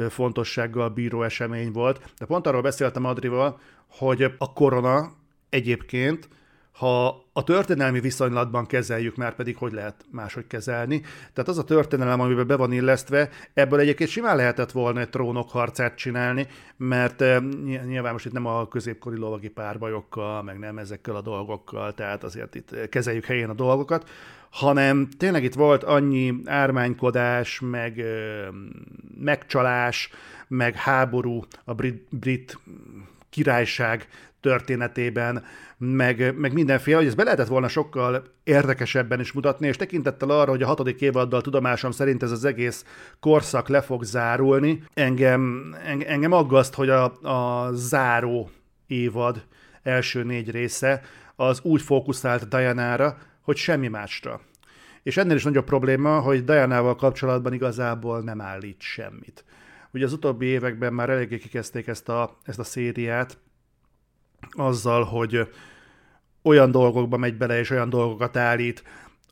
fontossággal 0.09 0.89
bíró 0.89 1.23
esemény 1.23 1.73
volt, 1.73 2.13
de 2.19 2.27
pont 2.27 2.47
arról 2.47 2.63
beszéltem 2.63 3.05
Adrival, 3.05 3.59
hogy 3.87 4.23
a 4.39 4.53
korona 4.53 5.13
egyébként 5.51 6.29
ha 6.75 7.25
a 7.33 7.45
történelmi 7.45 8.01
viszonylatban 8.01 8.67
kezeljük, 8.67 9.17
már 9.17 9.35
pedig 9.35 9.57
hogy 9.57 9.73
lehet 9.73 10.05
máshogy 10.11 10.47
kezelni. 10.47 11.01
Tehát 11.33 11.51
az 11.51 11.59
a 11.59 11.65
történelem, 11.65 12.21
amiben 12.21 12.47
be 12.47 12.57
van 12.57 12.73
illesztve, 12.73 13.29
ebből 13.53 13.81
egyébként 13.81 14.11
simán 14.11 14.37
lehetett 14.37 14.73
volna 14.73 15.01
egy 15.01 15.09
trónokharcát 15.09 15.97
csinálni, 15.97 16.47
mert 16.77 17.21
eh, 17.21 17.41
nyilván 17.87 18.13
most 18.13 18.27
itt 18.27 18.33
nem 18.33 18.47
a 18.47 18.69
középkori 18.69 19.17
lovagi 19.17 19.49
párbajokkal, 19.49 20.43
meg 20.43 20.59
nem 20.59 20.79
ezekkel 20.79 21.17
a 21.17 21.21
dolgokkal, 21.21 21.95
tehát 21.95 22.25
azért 22.25 22.55
itt 22.55 22.89
kezeljük 22.89 23.25
helyén 23.25 23.49
a 23.49 23.55
dolgokat, 23.55 24.11
hanem 24.51 25.09
tényleg 25.19 25.45
itt 25.45 25.55
volt 25.55 25.83
annyi 25.83 26.35
ármánykodás, 26.45 27.61
meg 27.61 28.01
eh, 28.01 28.47
megcsalás, 29.21 30.11
meg 30.49 30.75
háború 30.75 31.45
a 31.65 31.75
brit, 31.75 32.07
brit 32.11 32.59
királyság 33.31 34.09
történetében, 34.45 35.45
meg, 35.79 36.39
meg 36.39 36.53
mindenféle, 36.53 36.97
hogy 36.97 37.07
ezt 37.07 37.17
be 37.17 37.23
lehetett 37.25 37.47
volna 37.47 37.69
sokkal 37.69 38.25
érdekesebben 38.43 39.21
is 39.21 39.33
mutatni, 39.33 39.67
és 39.67 39.77
tekintettel 39.77 40.31
arra, 40.31 40.51
hogy 40.51 40.63
a 40.63 40.67
hatodik 40.67 41.01
évaddal 41.01 41.41
tudomásom 41.41 41.91
szerint 41.91 42.23
ez 42.23 42.31
az 42.31 42.45
egész 42.45 42.85
korszak 43.21 43.69
le 43.69 43.81
fog 43.81 44.03
zárulni, 44.03 44.83
engem, 44.95 45.75
engem 46.07 46.33
aggaszt, 46.33 46.75
hogy 46.75 46.89
a, 46.89 47.05
a 47.23 47.71
záró 47.73 48.51
évad 48.87 49.45
első 49.83 50.23
négy 50.23 50.51
része 50.51 51.01
az 51.37 51.61
úgy 51.63 51.83
fókuszált 51.83 52.49
Diana-ra, 52.49 53.19
hogy 53.41 53.57
semmi 53.57 53.89
másra. 53.89 54.41
És 55.03 55.17
ennél 55.17 55.37
is 55.37 55.45
nagyobb 55.45 55.65
probléma, 55.65 56.21
hogy 56.21 56.45
Diana-val 56.45 56.97
kapcsolatban 56.97 57.53
igazából 57.53 58.21
nem 58.21 58.41
állít 58.41 58.81
semmit. 58.81 59.45
Ugye 59.93 60.05
az 60.05 60.13
utóbbi 60.13 60.47
években 60.47 60.93
már 60.93 61.11
eléggé 61.11 61.39
kikezdték 61.39 61.87
ezt 61.87 62.09
a, 62.09 62.39
ezt 62.43 62.59
a 62.59 62.65
szériát, 62.65 63.39
azzal, 64.51 65.05
hogy 65.05 65.49
olyan 66.43 66.71
dolgokba 66.71 67.17
megy 67.17 67.37
bele, 67.37 67.59
és 67.59 67.71
olyan 67.71 67.89
dolgokat 67.89 68.37
állít, 68.37 68.85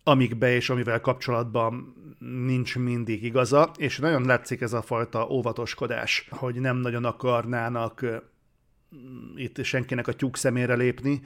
amikbe 0.02 0.54
és 0.54 0.70
amivel 0.70 1.00
kapcsolatban 1.00 1.94
nincs 2.46 2.76
mindig 2.76 3.24
igaza, 3.24 3.70
és 3.76 3.98
nagyon 3.98 4.24
látszik 4.24 4.60
ez 4.60 4.72
a 4.72 4.82
fajta 4.82 5.26
óvatoskodás, 5.28 6.28
hogy 6.30 6.54
nem 6.54 6.76
nagyon 6.76 7.04
akarnának 7.04 8.06
itt 9.36 9.64
senkinek 9.64 10.08
a 10.08 10.12
tyúk 10.12 10.36
szemére 10.36 10.74
lépni, 10.74 11.22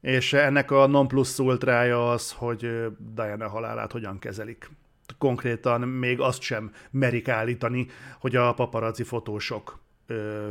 és 0.00 0.32
ennek 0.32 0.70
a 0.70 0.86
non 0.86 1.08
plus 1.08 1.38
ultrája 1.38 2.10
az, 2.10 2.32
hogy 2.32 2.86
Diana 3.14 3.48
halálát 3.48 3.92
hogyan 3.92 4.18
kezelik. 4.18 4.70
Konkrétan 5.18 5.80
még 5.80 6.20
azt 6.20 6.40
sem 6.40 6.72
merik 6.90 7.28
állítani, 7.28 7.86
hogy 8.20 8.36
a 8.36 8.54
paparazzi 8.54 9.02
fotósok 9.02 9.78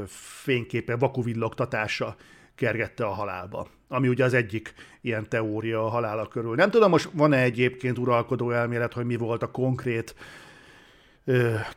fényképe 0.08 0.96
vakuvillogtatása 0.96 2.16
kergette 2.56 3.06
a 3.06 3.14
halálba. 3.14 3.68
Ami 3.88 4.08
ugye 4.08 4.24
az 4.24 4.34
egyik 4.34 4.74
ilyen 5.02 5.30
teória 5.30 5.86
a 5.86 5.90
halála 5.90 6.28
körül. 6.28 6.56
Nem 6.56 6.70
tudom, 6.70 6.90
most 6.90 7.10
van-e 7.14 7.42
egyébként 7.42 7.98
uralkodó 7.98 8.52
elmélet, 8.52 8.94
hogy 8.94 9.06
mi 9.06 9.16
volt 9.16 9.44
a 9.44 9.52
konkrét 9.52 10.16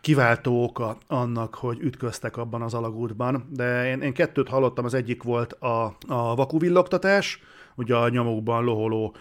kiváltó 0.00 0.62
oka 0.62 0.98
annak, 1.06 1.54
hogy 1.54 1.78
ütköztek 1.80 2.36
abban 2.36 2.62
az 2.62 2.74
alagútban, 2.74 3.48
de 3.50 3.86
én, 3.86 4.00
én 4.00 4.12
kettőt 4.12 4.48
hallottam, 4.48 4.84
az 4.84 4.94
egyik 4.94 5.22
volt 5.22 5.52
a, 5.52 5.96
a 6.06 6.34
vakuvillogtatás, 6.34 7.42
ugye 7.74 7.96
a 7.96 8.08
nyomokban 8.08 8.64
loholó 8.64 9.14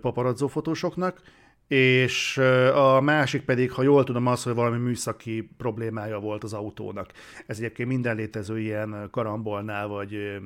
paparazzó 0.00 0.46
fotósoknak, 0.46 1.20
és 1.68 2.38
a 2.74 3.00
másik 3.00 3.42
pedig, 3.42 3.72
ha 3.72 3.82
jól 3.82 4.04
tudom, 4.04 4.26
az, 4.26 4.42
hogy 4.42 4.54
valami 4.54 4.78
műszaki 4.78 5.50
problémája 5.56 6.18
volt 6.18 6.44
az 6.44 6.52
autónak. 6.52 7.12
Ez 7.46 7.58
egyébként 7.58 7.88
minden 7.88 8.16
létező 8.16 8.60
ilyen 8.60 9.08
karambolnál 9.10 9.86
vagy 9.86 10.40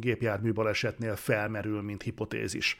gépjármű 0.00 0.52
balesetnél 0.52 1.16
felmerül, 1.16 1.82
mint 1.82 2.02
hipotézis. 2.02 2.78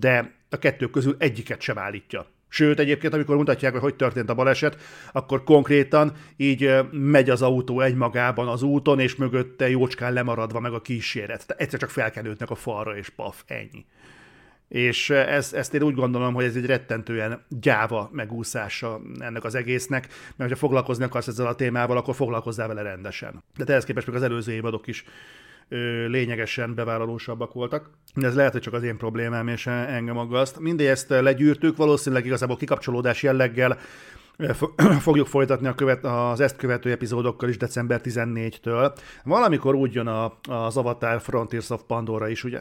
De 0.00 0.32
a 0.50 0.58
kettő 0.58 0.90
közül 0.90 1.16
egyiket 1.18 1.60
sem 1.60 1.78
állítja. 1.78 2.26
Sőt, 2.48 2.78
egyébként, 2.78 3.14
amikor 3.14 3.36
mutatják, 3.36 3.72
hogy 3.72 3.82
hogy 3.82 3.94
történt 3.94 4.30
a 4.30 4.34
baleset, 4.34 4.80
akkor 5.12 5.44
konkrétan 5.44 6.12
így 6.36 6.74
megy 6.90 7.30
az 7.30 7.42
autó 7.42 7.80
egymagában 7.80 8.48
az 8.48 8.62
úton, 8.62 9.00
és 9.00 9.16
mögötte 9.16 9.70
jócskán 9.70 10.12
lemaradva 10.12 10.60
meg 10.60 10.72
a 10.72 10.80
kíséret. 10.80 11.46
Tehát 11.46 11.62
egyszer 11.62 11.80
csak 11.80 11.90
felkenődnek 11.90 12.50
a 12.50 12.54
falra, 12.54 12.96
és 12.96 13.08
paf, 13.08 13.42
ennyi. 13.46 13.84
És 14.74 15.10
ez, 15.10 15.52
ezt 15.52 15.74
én 15.74 15.82
úgy 15.82 15.94
gondolom, 15.94 16.34
hogy 16.34 16.44
ez 16.44 16.56
egy 16.56 16.66
rettentően 16.66 17.44
gyáva 17.48 18.10
megúszása 18.12 19.00
ennek 19.18 19.44
az 19.44 19.54
egésznek, 19.54 20.08
mert 20.36 20.50
ha 20.50 20.56
foglalkozni 20.56 21.04
akarsz 21.04 21.26
ezzel 21.26 21.46
a 21.46 21.54
témával, 21.54 21.96
akkor 21.96 22.14
foglalkozzál 22.14 22.68
vele 22.68 22.82
rendesen. 22.82 23.42
De 23.56 23.64
ehhez 23.66 23.84
képest 23.84 24.06
még 24.06 24.16
az 24.16 24.22
előző 24.22 24.52
évadok 24.52 24.86
is 24.86 25.04
ö, 25.68 26.06
lényegesen 26.06 26.74
bevállalósabbak 26.74 27.52
voltak. 27.52 27.90
De 28.14 28.26
ez 28.26 28.34
lehet, 28.34 28.52
hogy 28.52 28.60
csak 28.60 28.72
az 28.72 28.82
én 28.82 28.96
problémám, 28.96 29.48
és 29.48 29.66
engem 29.66 30.18
aggaszt. 30.18 30.58
Mindezt 30.58 31.08
legyűrtük, 31.08 31.76
valószínűleg 31.76 32.26
igazából 32.26 32.56
kikapcsolódás 32.56 33.22
jelleggel 33.22 33.78
fogjuk 35.00 35.26
folytatni 35.26 35.66
a 35.66 35.74
követ, 35.74 36.04
az 36.04 36.40
ezt 36.40 36.56
követő 36.56 36.90
epizódokkal 36.90 37.48
is 37.48 37.56
december 37.56 38.00
14-től. 38.04 38.96
Valamikor 39.24 39.74
úgy 39.74 39.94
jön 39.94 40.06
a, 40.06 40.38
az 40.48 40.76
Avatar 40.76 41.20
Frontiers 41.20 41.70
of 41.70 41.82
Pandora 41.86 42.28
is, 42.28 42.44
ugye? 42.44 42.60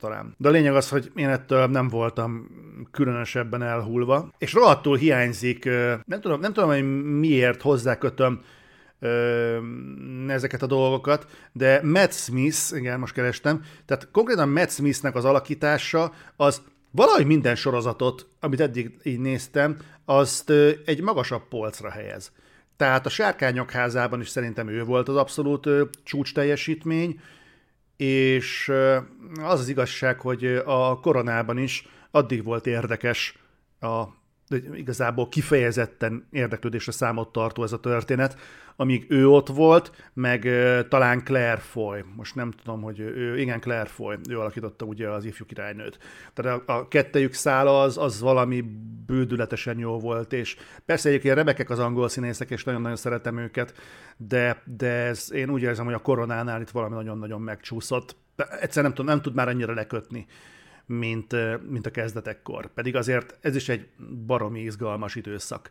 Talán. 0.00 0.34
De 0.38 0.48
a 0.48 0.50
lényeg 0.50 0.74
az, 0.74 0.88
hogy 0.88 1.12
én 1.16 1.28
ettől 1.28 1.66
nem 1.66 1.88
voltam 1.88 2.48
különösebben 2.90 3.62
elhulva, 3.62 4.30
és 4.38 4.52
rohadtul 4.52 4.96
hiányzik, 4.96 5.64
nem 6.04 6.20
tudom, 6.20 6.40
nem 6.40 6.52
tudom, 6.52 6.68
hogy 6.68 7.04
miért 7.18 7.62
hozzákötöm 7.62 8.40
ezeket 10.28 10.62
a 10.62 10.66
dolgokat, 10.66 11.26
de 11.52 11.80
Matt 11.82 12.12
Smith, 12.12 12.76
igen, 12.76 12.98
most 12.98 13.14
kerestem, 13.14 13.62
tehát 13.86 14.08
konkrétan 14.10 14.48
Matt 14.48 14.70
Smithnek 14.70 15.14
az 15.14 15.24
alakítása 15.24 16.12
az 16.36 16.62
valahogy 16.90 17.26
minden 17.26 17.54
sorozatot, 17.54 18.26
amit 18.40 18.60
eddig 18.60 18.98
így 19.02 19.18
néztem, 19.18 19.76
azt 20.04 20.50
egy 20.84 21.00
magasabb 21.00 21.48
polcra 21.48 21.90
helyez. 21.90 22.32
Tehát 22.76 23.06
a 23.06 23.08
Sárkányok 23.08 23.70
házában 23.70 24.20
is 24.20 24.28
szerintem 24.28 24.68
ő 24.68 24.84
volt 24.84 25.08
az 25.08 25.16
abszolút 25.16 25.68
csúcs 26.02 26.34
teljesítmény, 26.34 27.20
és 27.96 28.72
az 29.42 29.60
az 29.60 29.68
igazság, 29.68 30.20
hogy 30.20 30.44
a 30.64 31.00
koronában 31.00 31.58
is 31.58 31.86
addig 32.10 32.44
volt 32.44 32.66
érdekes 32.66 33.38
a 33.80 34.04
igazából 34.74 35.28
kifejezetten 35.28 36.26
érdeklődésre 36.30 36.92
számot 36.92 37.32
tartó 37.32 37.62
ez 37.62 37.72
a 37.72 37.80
történet, 37.80 38.36
amíg 38.76 39.06
ő 39.08 39.28
ott 39.28 39.48
volt, 39.48 40.10
meg 40.12 40.48
talán 40.88 41.24
Claire 41.24 41.56
Foy, 41.56 42.04
most 42.16 42.34
nem 42.34 42.50
tudom, 42.50 42.82
hogy 42.82 43.00
ő, 43.00 43.38
igen, 43.38 43.60
Claire 43.60 43.84
Foy, 43.84 44.16
ő 44.28 44.38
alakította 44.38 44.84
ugye 44.84 45.08
az 45.08 45.24
ifjú 45.24 45.46
királynőt. 45.46 45.98
Tehát 46.32 46.62
a, 46.66 46.72
a 46.72 46.88
kettejük 46.88 47.32
szála 47.32 47.82
az, 47.82 47.98
az 47.98 48.20
valami 48.20 48.64
bődületesen 49.06 49.78
jó 49.78 49.98
volt, 49.98 50.32
és 50.32 50.56
persze 50.84 51.08
egyébként 51.08 51.34
rebekek 51.34 51.70
az 51.70 51.78
angol 51.78 52.08
színészek, 52.08 52.50
és 52.50 52.64
nagyon-nagyon 52.64 52.96
szeretem 52.96 53.38
őket, 53.38 53.74
de, 54.16 54.62
de 54.76 54.88
ez, 54.88 55.32
én 55.32 55.50
úgy 55.50 55.62
érzem, 55.62 55.84
hogy 55.84 55.94
a 55.94 55.98
koronánál 55.98 56.60
itt 56.60 56.70
valami 56.70 56.94
nagyon-nagyon 56.94 57.40
megcsúszott. 57.40 58.16
Egyszer 58.60 58.82
nem 58.82 58.94
tud, 58.94 59.04
nem 59.04 59.20
tud 59.20 59.34
már 59.34 59.48
annyira 59.48 59.74
lekötni 59.74 60.26
mint, 60.86 61.36
mint 61.70 61.86
a 61.86 61.90
kezdetekkor. 61.90 62.72
Pedig 62.72 62.96
azért 62.96 63.38
ez 63.40 63.56
is 63.56 63.68
egy 63.68 63.88
baromi 64.26 64.60
izgalmas 64.60 65.14
időszak, 65.14 65.70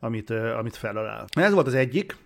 amit, 0.00 0.30
amit 0.30 0.76
felelel. 0.76 1.24
Ez 1.30 1.52
volt 1.52 1.66
az 1.66 1.74
egyik. 1.74 2.16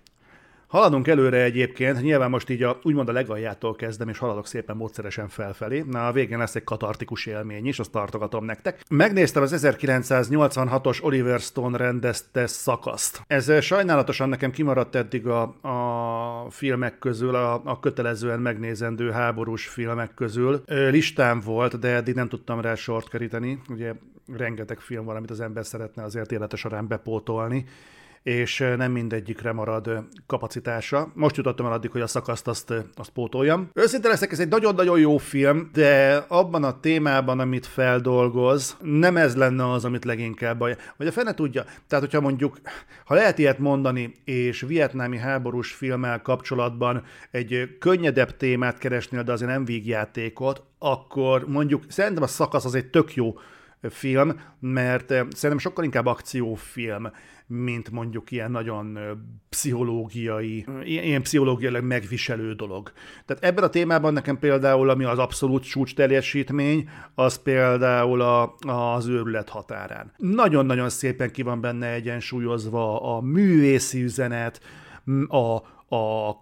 Haladunk 0.73 1.09
előre 1.09 1.43
egyébként, 1.43 2.03
nyilván 2.03 2.31
most 2.31 2.49
így 2.49 2.63
a, 2.63 2.79
úgymond 2.83 3.09
a 3.09 3.13
legaljától 3.13 3.75
kezdem, 3.75 4.09
és 4.09 4.19
haladok 4.19 4.47
szépen 4.47 4.77
módszeresen 4.77 5.29
felfelé. 5.29 5.85
Na, 5.87 6.07
a 6.07 6.13
végén 6.13 6.39
lesz 6.39 6.55
egy 6.55 6.65
katartikus 6.65 7.27
élmény 7.27 7.67
is, 7.67 7.79
azt 7.79 7.91
tartogatom 7.91 8.45
nektek. 8.45 8.81
Megnéztem 8.89 9.43
az 9.43 9.55
1986-os 9.67 11.03
Oliver 11.03 11.41
Stone 11.41 11.77
rendezte 11.77 12.47
szakaszt. 12.47 13.23
Ez 13.27 13.63
sajnálatosan 13.63 14.29
nekem 14.29 14.51
kimaradt 14.51 14.95
eddig 14.95 15.27
a, 15.27 15.43
a 15.43 16.51
filmek 16.51 16.99
közül, 16.99 17.35
a, 17.35 17.61
a 17.65 17.81
kötelezően 17.81 18.41
megnézendő 18.41 19.11
háborús 19.11 19.67
filmek 19.67 20.15
közül. 20.15 20.63
Listám 20.67 21.41
volt, 21.41 21.79
de 21.79 21.89
eddig 21.89 22.15
nem 22.15 22.29
tudtam 22.29 22.61
rá 22.61 22.75
sort 22.75 23.09
keríteni. 23.09 23.63
Ugye 23.69 23.93
rengeteg 24.37 24.81
film 24.81 25.05
van, 25.05 25.17
amit 25.17 25.31
az 25.31 25.41
ember 25.41 25.67
szeretne 25.67 26.03
azért 26.03 26.33
élete 26.33 26.57
során 26.57 26.89
bepótolni, 26.89 27.65
és 28.23 28.65
nem 28.77 28.93
mindegyikre 28.93 29.53
marad 29.53 29.91
kapacitása. 30.27 31.13
Most 31.15 31.37
jutottam 31.37 31.67
el 31.67 31.73
addig, 31.73 31.91
hogy 31.91 32.01
a 32.01 32.07
szakaszt 32.07 32.49
azt, 32.49 32.75
azt 32.95 33.11
pótoljam. 33.11 33.69
Őszinte 33.75 34.09
leszek, 34.09 34.33
ez 34.33 34.41
egy 34.41 34.49
nagyon-nagyon 34.49 34.99
jó 34.99 35.17
film, 35.17 35.71
de 35.73 36.15
abban 36.29 36.65
a 36.65 36.81
témában, 36.81 37.41
amit 37.41 37.67
feldolgoz, 37.67 38.77
nem 38.81 39.17
ez 39.17 39.37
lenne 39.37 39.71
az, 39.71 39.85
amit 39.85 40.05
leginkább 40.05 40.59
baj. 40.59 40.77
Vagy 40.97 41.07
a 41.07 41.13
fene 41.13 41.35
tudja. 41.35 41.65
Tehát, 41.87 42.05
hogyha 42.05 42.21
mondjuk, 42.21 42.61
ha 43.05 43.15
lehet 43.15 43.39
ilyet 43.39 43.59
mondani, 43.59 44.15
és 44.25 44.61
vietnámi 44.61 45.19
háborús 45.19 45.73
filmmel 45.73 46.23
kapcsolatban 46.23 47.03
egy 47.31 47.77
könnyedebb 47.79 48.37
témát 48.37 48.79
keresnél, 48.79 49.23
de 49.23 49.33
azért 49.33 49.51
nem 49.51 49.65
vígjátékot, 49.65 50.63
akkor 50.79 51.49
mondjuk 51.49 51.83
szerintem 51.89 52.23
a 52.23 52.27
szakasz 52.27 52.65
az 52.65 52.75
egy 52.75 52.87
tök 52.87 53.15
jó 53.15 53.35
film, 53.91 54.41
mert 54.61 55.09
szerintem 55.09 55.59
sokkal 55.59 55.85
inkább 55.85 56.07
akciófilm, 56.07 57.13
mint 57.53 57.91
mondjuk 57.91 58.31
ilyen 58.31 58.51
nagyon 58.51 58.99
pszichológiai, 59.49 60.67
ilyen 60.85 61.23
pszichológiailag 61.23 61.85
megviselő 61.85 62.55
dolog. 62.55 62.93
Tehát 63.25 63.45
ebben 63.45 63.65
a 63.65 63.69
témában 63.69 64.13
nekem 64.13 64.39
például, 64.39 64.91
ami 64.91 65.05
az 65.05 65.19
abszolút 65.19 65.63
csúcs 65.63 65.95
teljesítmény, 65.95 66.89
az 67.15 67.43
például 67.43 68.21
a, 68.21 68.55
az 68.67 69.07
őrület 69.07 69.49
határán. 69.49 70.13
Nagyon-nagyon 70.17 70.89
szépen 70.89 71.31
ki 71.31 71.43
van 71.43 71.61
benne 71.61 71.93
egyensúlyozva 71.93 73.17
a 73.17 73.21
művészi 73.21 74.03
üzenet, 74.03 74.61
a, 75.29 75.55
a 75.97 76.37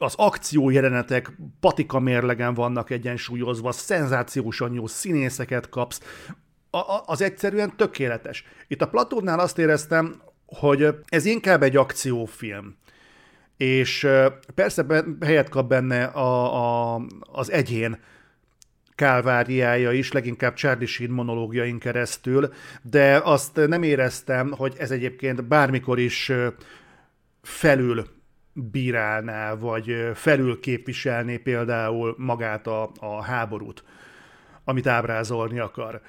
az 0.00 0.14
akció 0.16 0.70
jelenetek 0.70 1.38
patika 1.60 1.98
mérlegen 1.98 2.54
vannak 2.54 2.90
egyensúlyozva, 2.90 3.72
szenzációsan 3.72 4.72
jó 4.72 4.86
színészeket 4.86 5.68
kapsz, 5.68 6.00
a, 6.70 7.02
az 7.06 7.22
egyszerűen 7.22 7.76
tökéletes. 7.76 8.44
Itt 8.68 8.82
a 8.82 8.88
Platónál 8.88 9.38
azt 9.38 9.58
éreztem, 9.58 10.22
hogy 10.48 10.88
ez 11.08 11.24
inkább 11.24 11.62
egy 11.62 11.76
akciófilm. 11.76 12.76
És 13.56 14.08
persze 14.54 14.86
helyet 15.20 15.48
kap 15.48 15.68
benne 15.68 16.04
a, 16.04 16.94
a, 16.94 17.00
az 17.20 17.50
egyén 17.50 17.98
kálváriája 18.94 19.92
is, 19.92 20.12
leginkább 20.12 20.54
Charlie 20.54 20.86
Sheen 20.86 21.10
monológiain 21.10 21.78
keresztül, 21.78 22.52
de 22.82 23.20
azt 23.24 23.66
nem 23.66 23.82
éreztem, 23.82 24.52
hogy 24.52 24.74
ez 24.78 24.90
egyébként 24.90 25.44
bármikor 25.44 25.98
is 25.98 26.32
felül 27.42 28.06
bírálná, 28.52 29.54
vagy 29.54 30.10
felül 30.14 30.60
képviselné 30.60 31.36
például 31.36 32.14
magát 32.18 32.66
a, 32.66 32.90
a 32.98 33.22
háborút, 33.22 33.84
amit 34.64 34.86
ábrázolni 34.86 35.58
akar. 35.58 36.00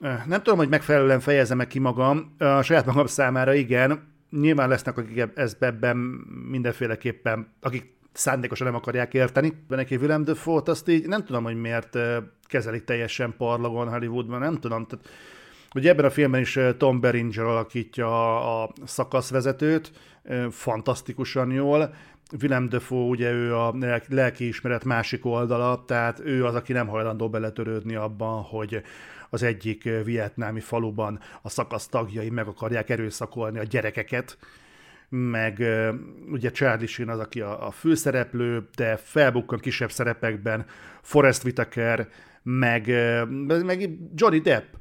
Nem 0.00 0.42
tudom, 0.42 0.58
hogy 0.58 0.68
megfelelően 0.68 1.20
fejezem-e 1.20 1.66
ki 1.66 1.78
magam. 1.78 2.34
A 2.38 2.62
saját 2.62 2.86
magam 2.86 3.06
számára 3.06 3.54
igen. 3.54 4.08
Nyilván 4.30 4.68
lesznek, 4.68 4.98
akik 4.98 5.24
ezt 5.34 5.62
ebben 5.62 5.96
mindenféleképpen, 6.50 7.52
akik 7.60 7.98
szándékosan 8.12 8.66
nem 8.66 8.76
akarják 8.76 9.14
érteni. 9.14 9.64
Neki 9.68 9.96
Willem 9.96 10.24
Dafoe-t 10.24 10.68
azt 10.68 10.88
így 10.88 11.06
nem 11.06 11.24
tudom, 11.24 11.44
hogy 11.44 11.60
miért 11.60 11.98
kezelik 12.46 12.84
teljesen 12.84 13.34
parlagon 13.36 13.88
Hollywoodban, 13.88 14.40
nem 14.40 14.54
tudom. 14.54 14.86
Tehát, 14.86 15.08
ugye 15.74 15.90
ebben 15.90 16.04
a 16.04 16.10
filmben 16.10 16.40
is 16.40 16.58
Tom 16.76 17.00
Beringer 17.00 17.44
alakítja 17.44 18.62
a 18.62 18.72
szakaszvezetőt, 18.84 19.92
fantasztikusan 20.50 21.50
jól. 21.50 21.94
Willem 22.40 22.68
Dafoe, 22.68 23.08
ugye 23.08 23.32
ő 23.32 23.56
a 23.56 23.74
lelkiismeret 24.08 24.84
másik 24.84 25.24
oldala, 25.24 25.84
tehát 25.86 26.20
ő 26.24 26.44
az, 26.44 26.54
aki 26.54 26.72
nem 26.72 26.86
hajlandó 26.86 27.28
beletörődni 27.28 27.94
abban, 27.94 28.42
hogy 28.42 28.82
az 29.30 29.42
egyik 29.42 29.88
vietnámi 30.04 30.60
faluban 30.60 31.20
a 31.42 31.48
szakasz 31.48 31.88
tagjai 31.88 32.30
meg 32.30 32.46
akarják 32.46 32.90
erőszakolni 32.90 33.58
a 33.58 33.62
gyerekeket, 33.62 34.38
meg 35.08 35.64
ugye 36.30 36.50
Charlie 36.50 36.86
Sheen 36.86 37.08
az, 37.08 37.18
aki 37.18 37.40
a, 37.40 37.66
a 37.66 37.70
főszereplő, 37.70 38.68
de 38.76 38.96
felbukkan 38.96 39.58
kisebb 39.58 39.90
szerepekben, 39.90 40.66
Forrest 41.02 41.44
Whitaker, 41.44 42.08
meg, 42.42 42.86
meg 43.64 43.90
Johnny 44.14 44.38
Depp, 44.38 44.74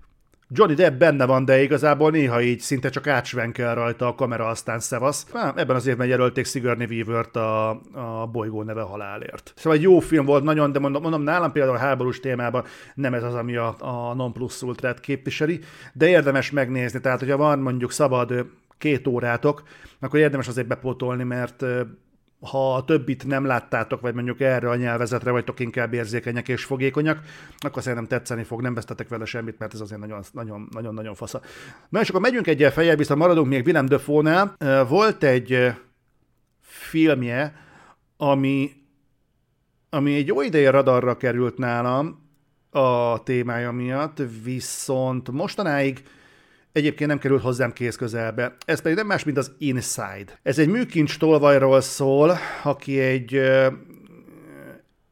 Johnny 0.51 0.73
Depp 0.73 0.99
benne 0.99 1.25
van, 1.25 1.45
de 1.45 1.61
igazából 1.61 2.11
néha 2.11 2.41
így 2.41 2.59
szinte 2.59 2.89
csak 2.89 3.07
átsvenkel 3.07 3.75
rajta 3.75 4.07
a 4.07 4.15
kamera, 4.15 4.47
aztán 4.47 4.79
szevasz. 4.79 5.25
Há, 5.33 5.53
ebben 5.55 5.75
az 5.75 5.87
évben 5.87 6.07
jelölték 6.07 6.45
Sigourney 6.45 6.85
Weaver-t 6.85 7.35
a, 7.35 7.69
a 7.93 8.27
bolygó 8.31 8.63
neve 8.63 8.81
halálért. 8.81 9.53
Szóval 9.55 9.77
egy 9.77 9.83
jó 9.83 9.99
film 9.99 10.25
volt 10.25 10.43
nagyon, 10.43 10.71
de 10.71 10.79
mondom, 10.79 11.01
mondom 11.01 11.21
nálam 11.21 11.51
például 11.51 11.75
a 11.75 11.79
háborús 11.79 12.19
témában 12.19 12.63
nem 12.95 13.13
ez 13.13 13.23
az, 13.23 13.33
ami 13.33 13.55
a, 13.55 13.75
a 13.79 14.13
non 14.13 14.33
plus 14.33 14.61
ultrát 14.61 14.99
képviseli, 14.99 15.59
de 15.93 16.07
érdemes 16.07 16.51
megnézni, 16.51 16.99
tehát 16.99 17.19
hogyha 17.19 17.37
van 17.37 17.59
mondjuk 17.59 17.91
szabad 17.91 18.45
két 18.77 19.07
órátok, 19.07 19.63
akkor 19.99 20.19
érdemes 20.19 20.47
azért 20.47 20.67
bepótolni, 20.67 21.23
mert 21.23 21.65
ha 22.41 22.75
a 22.75 22.85
többit 22.85 23.27
nem 23.27 23.45
láttátok, 23.45 24.01
vagy 24.01 24.13
mondjuk 24.13 24.41
erre 24.41 24.69
a 24.69 24.75
nyelvezetre 24.75 25.31
vagytok 25.31 25.59
inkább 25.59 25.93
érzékenyek 25.93 26.47
és 26.47 26.63
fogékonyak, 26.63 27.19
akkor 27.57 27.81
szerintem 27.81 28.07
tetszeni 28.07 28.43
fog, 28.43 28.61
nem 28.61 28.73
vesztetek 28.73 29.07
vele 29.07 29.25
semmit, 29.25 29.59
mert 29.59 29.73
ez 29.73 29.81
azért 29.81 30.31
nagyon-nagyon 30.31 31.15
fasza. 31.15 31.41
Na 31.89 31.99
és 31.99 32.09
akkor 32.09 32.21
megyünk 32.21 32.47
egyel 32.47 32.71
fejjel, 32.71 32.95
viszont 32.95 33.19
maradunk 33.19 33.47
még 33.47 33.65
Willem 33.65 33.85
Dafoe-nál. 33.85 34.55
Volt 34.87 35.23
egy 35.23 35.73
filmje, 36.59 37.55
ami, 38.17 38.71
ami 39.89 40.15
egy 40.15 40.27
jó 40.27 40.41
ideje 40.41 40.69
radarra 40.69 41.17
került 41.17 41.57
nálam 41.57 42.27
a 42.71 43.23
témája 43.23 43.71
miatt, 43.71 44.21
viszont 44.43 45.31
mostanáig 45.31 46.03
egyébként 46.71 47.09
nem 47.09 47.19
került 47.19 47.41
hozzám 47.41 47.73
kéz 47.73 47.95
közelbe. 47.95 48.55
Ez 48.65 48.81
pedig 48.81 48.97
nem 48.97 49.07
más, 49.07 49.23
mint 49.23 49.37
az 49.37 49.51
Inside. 49.57 50.39
Ez 50.43 50.59
egy 50.59 50.67
műkincs 50.67 51.17
tolvajról 51.17 51.81
szól, 51.81 52.37
aki 52.63 52.99
egy 52.99 53.41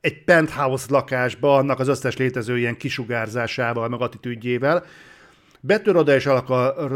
egy 0.02 0.24
penthouse 0.24 0.86
lakásba, 0.90 1.56
annak 1.56 1.80
az 1.80 1.88
összes 1.88 2.18
létező 2.18 2.58
ilyen 2.58 2.78
kisugárzásával, 2.78 3.90
meg 3.90 4.02
attitűdjével, 4.02 4.86
betör 5.60 5.96
oda 5.96 6.16
és 6.16 6.26
el 6.26 6.36
akar 6.36 6.92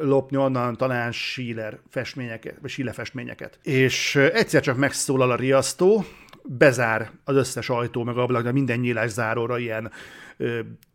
lopni 0.00 0.36
onnan 0.36 0.76
talán 0.76 1.12
Schiller 1.12 1.78
festményeket, 1.90 2.54
vagy 2.60 2.70
Schiller 2.70 2.94
festményeket. 2.94 3.58
És 3.62 4.16
egyszer 4.16 4.62
csak 4.62 4.76
megszólal 4.76 5.30
a 5.30 5.36
riasztó, 5.36 6.04
bezár 6.48 7.10
az 7.24 7.36
összes 7.36 7.70
ajtó, 7.70 8.02
meg 8.02 8.16
ablak, 8.16 8.42
de 8.42 8.52
minden 8.52 8.78
nyílás 8.78 9.10
záróra 9.10 9.58
ilyen 9.58 9.90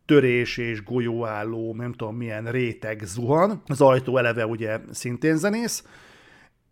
törés 0.06 0.56
és 0.56 0.82
golyóálló, 0.82 1.74
nem 1.74 1.92
tudom 1.92 2.16
milyen 2.16 2.44
réteg 2.50 3.02
zuhan. 3.04 3.62
Az 3.66 3.80
ajtó 3.80 4.18
eleve 4.18 4.46
ugye 4.46 4.78
szintén 4.90 5.36
zenész, 5.36 5.84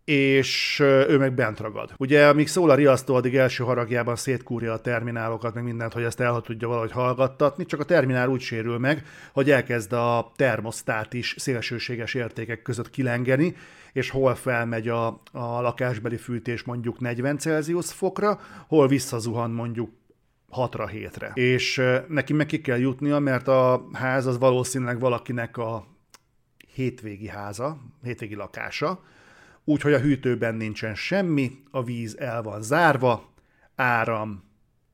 és 0.05 0.79
ő 0.79 1.17
meg 1.17 1.33
bent 1.33 1.59
ragad. 1.59 1.93
Ugye, 1.97 2.27
amíg 2.27 2.47
szól 2.47 2.69
a 2.69 2.75
riasztó, 2.75 3.15
addig 3.15 3.35
első 3.35 3.63
haragjában 3.63 4.15
szétkúrja 4.15 4.73
a 4.73 4.81
terminálokat, 4.81 5.53
meg 5.53 5.63
mindent, 5.63 5.93
hogy 5.93 6.03
ezt 6.03 6.19
el 6.19 6.41
tudja 6.41 6.67
valahogy 6.67 6.91
hallgattatni, 6.91 7.65
csak 7.65 7.79
a 7.79 7.83
terminál 7.83 8.29
úgy 8.29 8.41
sérül 8.41 8.77
meg, 8.77 9.05
hogy 9.33 9.51
elkezd 9.51 9.93
a 9.93 10.31
termosztát 10.35 11.13
is 11.13 11.35
szélsőséges 11.37 12.13
értékek 12.13 12.61
között 12.61 12.89
kilengeni, 12.89 13.55
és 13.93 14.09
hol 14.09 14.35
felmegy 14.35 14.87
a, 14.87 15.07
a 15.31 15.61
lakásbeli 15.61 16.17
fűtés 16.17 16.63
mondjuk 16.63 16.99
40 16.99 17.37
Celsius 17.37 17.93
fokra, 17.93 18.39
hol 18.67 18.87
visszazuhan 18.87 19.51
mondjuk 19.51 19.89
6-ra, 20.51 20.89
7-re. 20.93 21.31
És 21.33 21.81
neki 22.07 22.33
meg 22.33 22.45
ki 22.45 22.61
kell 22.61 22.77
jutnia, 22.77 23.19
mert 23.19 23.47
a 23.47 23.87
ház 23.93 24.25
az 24.25 24.37
valószínűleg 24.37 24.99
valakinek 24.99 25.57
a 25.57 25.85
hétvégi 26.73 27.27
háza, 27.27 27.77
hétvégi 28.03 28.35
lakása, 28.35 29.03
úgyhogy 29.63 29.93
a 29.93 29.99
hűtőben 29.99 30.55
nincsen 30.55 30.95
semmi, 30.95 31.51
a 31.71 31.83
víz 31.83 32.17
el 32.19 32.41
van 32.41 32.61
zárva, 32.61 33.31
áram, 33.75 34.43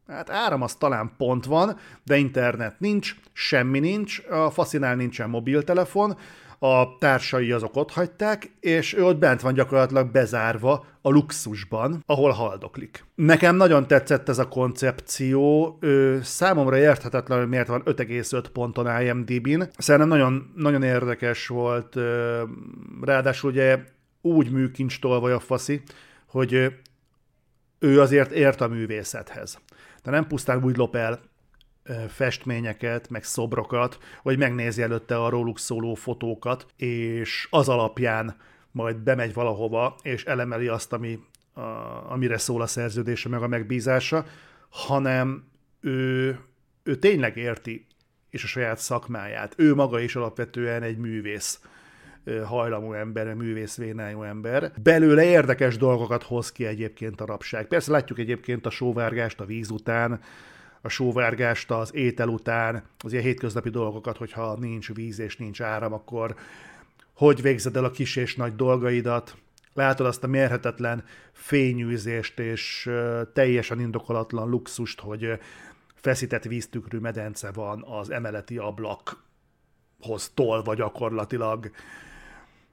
hát 0.07 0.29
áram 0.29 0.61
az 0.61 0.75
talán 0.75 1.11
pont 1.17 1.45
van, 1.45 1.77
de 2.03 2.17
internet 2.17 2.79
nincs, 2.79 3.15
semmi 3.33 3.79
nincs, 3.79 4.21
a 4.29 4.49
faszinál 4.49 4.95
nincsen 4.95 5.29
mobiltelefon, 5.29 6.17
a 6.59 6.97
társai 6.97 7.51
azok 7.51 7.75
ott 7.75 7.91
hagyták, 7.91 8.51
és 8.59 8.93
ő 8.93 9.05
ott 9.05 9.17
bent 9.17 9.41
van 9.41 9.53
gyakorlatilag 9.53 10.11
bezárva 10.11 10.85
a 11.01 11.09
luxusban, 11.09 12.03
ahol 12.05 12.31
haldoklik. 12.31 13.05
Nekem 13.15 13.55
nagyon 13.55 13.87
tetszett 13.87 14.29
ez 14.29 14.37
a 14.37 14.47
koncepció, 14.47 15.77
ő, 15.79 16.21
számomra 16.21 16.77
érthetetlen, 16.77 17.39
hogy 17.39 17.47
miért 17.47 17.67
van 17.67 17.81
5,5 17.85 18.43
ponton 18.53 19.01
IMDb-n. 19.01 19.63
Szerintem 19.77 20.09
nagyon, 20.09 20.51
nagyon 20.55 20.83
érdekes 20.83 21.47
volt, 21.47 21.95
ráadásul 23.01 23.49
ugye 23.49 23.83
úgy 24.21 24.51
műkincs 24.51 25.03
a 25.03 25.39
faszi, 25.39 25.81
hogy 26.27 26.73
ő 27.79 28.01
azért 28.01 28.31
ért 28.31 28.61
a 28.61 28.67
művészethez. 28.67 29.59
De 30.03 30.11
nem 30.11 30.27
pusztán 30.27 30.63
úgy 30.63 30.77
lop 30.77 30.95
el 30.95 31.19
festményeket, 32.07 33.09
meg 33.09 33.23
szobrokat, 33.23 33.97
hogy 34.21 34.37
megnézi 34.37 34.81
előtte 34.81 35.23
a 35.23 35.29
róluk 35.29 35.59
szóló 35.59 35.93
fotókat, 35.93 36.65
és 36.75 37.47
az 37.49 37.69
alapján 37.69 38.35
majd 38.71 38.97
bemegy 38.97 39.33
valahova, 39.33 39.95
és 40.01 40.25
elemeli 40.25 40.67
azt, 40.67 40.93
ami, 40.93 41.19
a, 41.53 41.61
amire 42.11 42.37
szól 42.37 42.61
a 42.61 42.67
szerződése, 42.67 43.29
meg 43.29 43.41
a 43.41 43.47
megbízása, 43.47 44.25
hanem 44.69 45.43
ő, 45.81 46.39
ő 46.83 46.95
tényleg 46.95 47.37
érti 47.37 47.87
és 48.29 48.43
a 48.43 48.47
saját 48.47 48.77
szakmáját. 48.77 49.53
Ő 49.57 49.75
maga 49.75 49.99
is 49.99 50.15
alapvetően 50.15 50.83
egy 50.83 50.97
művész 50.97 51.61
hajlamú 52.45 52.93
ember, 52.93 53.33
művész 53.33 53.77
vénájú 53.77 54.23
ember. 54.23 54.71
Belőle 54.83 55.23
érdekes 55.23 55.77
dolgokat 55.77 56.23
hoz 56.23 56.51
ki 56.51 56.65
egyébként 56.65 57.21
a 57.21 57.25
rapság. 57.25 57.67
Persze 57.67 57.91
látjuk 57.91 58.19
egyébként 58.19 58.65
a 58.65 58.69
sóvárgást 58.69 59.39
a 59.39 59.45
víz 59.45 59.69
után, 59.69 60.21
a 60.81 60.89
sóvárgást 60.89 61.71
az 61.71 61.95
étel 61.95 62.27
után, 62.27 62.83
az 63.03 63.11
ilyen 63.11 63.23
hétköznapi 63.23 63.69
dolgokat, 63.69 64.17
hogyha 64.17 64.57
nincs 64.59 64.93
víz 64.93 65.19
és 65.19 65.37
nincs 65.37 65.61
áram, 65.61 65.93
akkor 65.93 66.35
hogy 67.13 67.41
végzed 67.41 67.75
el 67.75 67.83
a 67.83 67.91
kis 67.91 68.15
és 68.15 68.35
nagy 68.35 68.55
dolgaidat, 68.55 69.37
látod 69.73 70.05
azt 70.05 70.23
a 70.23 70.27
mérhetetlen 70.27 71.03
fényűzést 71.31 72.39
és 72.39 72.89
teljesen 73.33 73.79
indokolatlan 73.79 74.49
luxust, 74.49 74.99
hogy 74.99 75.39
feszített 75.95 76.43
víztükrű 76.43 76.97
medence 76.97 77.51
van 77.51 77.83
az 77.83 78.09
emeleti 78.09 78.57
ablakhoz 78.57 80.31
tolva 80.33 80.75
gyakorlatilag, 80.75 81.71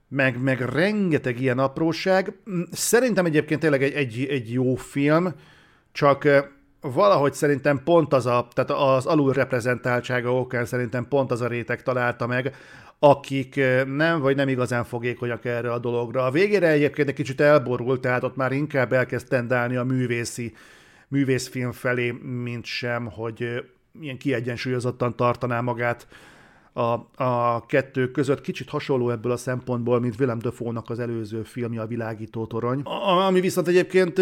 meg, 0.09 0.43
meg 0.43 0.61
rengeteg 0.61 1.41
ilyen 1.41 1.59
apróság. 1.59 2.39
Szerintem 2.71 3.25
egyébként 3.25 3.61
tényleg 3.61 3.83
egy, 3.83 3.93
egy, 3.93 4.27
egy 4.31 4.53
jó 4.53 4.75
film, 4.75 5.35
csak 5.93 6.29
valahogy 6.81 7.33
szerintem 7.33 7.81
pont 7.85 8.13
az 8.13 8.27
a, 8.27 8.49
tehát 8.53 8.71
az 8.71 9.07
alulreprezentáltsága 9.07 10.35
okán 10.35 10.65
szerintem 10.65 11.09
pont 11.09 11.31
az 11.31 11.41
a 11.41 11.47
réteg 11.47 11.83
találta 11.83 12.27
meg, 12.27 12.55
akik 12.99 13.61
nem 13.87 14.21
vagy 14.21 14.37
nem 14.37 14.49
igazán 14.49 14.85
fogékonyak 14.85 15.45
erre 15.45 15.73
a 15.73 15.79
dologra. 15.79 16.25
A 16.25 16.31
végére 16.31 16.69
egyébként 16.69 17.09
egy 17.09 17.15
kicsit 17.15 17.41
elborult, 17.41 18.01
tehát 18.01 18.23
ott 18.23 18.37
már 18.37 18.53
inkább 18.53 18.93
elkezd 18.93 19.29
tendálni 19.29 19.77
a 19.77 19.85
művészi, 19.85 20.55
művészfilm 21.09 21.73
felé, 21.73 22.11
mint 22.23 22.65
sem, 22.65 23.07
hogy 23.07 23.65
ilyen 24.01 24.19
kiegyensúlyozottan 24.19 25.17
tartaná 25.17 25.61
magát 25.61 26.07
a, 26.77 27.23
a 27.25 27.67
kettő 27.67 28.11
között. 28.11 28.41
Kicsit 28.41 28.69
hasonló 28.69 29.11
ebből 29.11 29.33
a 29.33 29.37
szempontból, 29.37 30.01
mint 30.01 30.21
Willem 30.21 30.39
Dafoe-nak 30.39 30.91
az 30.91 30.99
előző 30.99 31.43
filmje, 31.43 31.81
a 31.81 31.87
Világító 31.87 32.47
Torony. 32.47 32.81
Ami 33.27 33.41
viszont 33.41 33.69
egyébként 33.69 34.15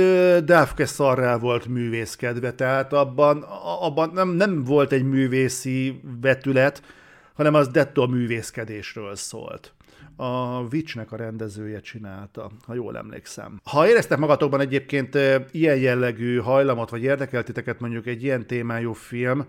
Dávke 0.44 0.86
szarrá 0.86 1.38
volt 1.38 1.66
művészkedve, 1.66 2.52
tehát 2.52 2.92
abban, 2.92 3.42
abban 3.80 4.10
nem, 4.14 4.28
nem 4.28 4.64
volt 4.64 4.92
egy 4.92 5.04
művészi 5.04 6.00
vetület, 6.20 6.82
hanem 7.34 7.54
az 7.54 7.68
dettó 7.68 8.06
művészkedésről 8.06 9.14
szólt 9.14 9.72
a 10.16 10.60
Witchnek 10.72 11.12
a 11.12 11.16
rendezője 11.16 11.80
csinálta, 11.80 12.50
ha 12.66 12.74
jól 12.74 12.96
emlékszem. 12.96 13.60
Ha 13.64 13.88
éreztek 13.88 14.18
magatokban 14.18 14.60
egyébként 14.60 15.18
ilyen 15.50 15.76
jellegű 15.76 16.38
hajlamot, 16.38 16.90
vagy 16.90 17.02
érdekeltiteket 17.02 17.80
mondjuk 17.80 18.06
egy 18.06 18.22
ilyen 18.22 18.46
témájú 18.46 18.92
film, 18.92 19.46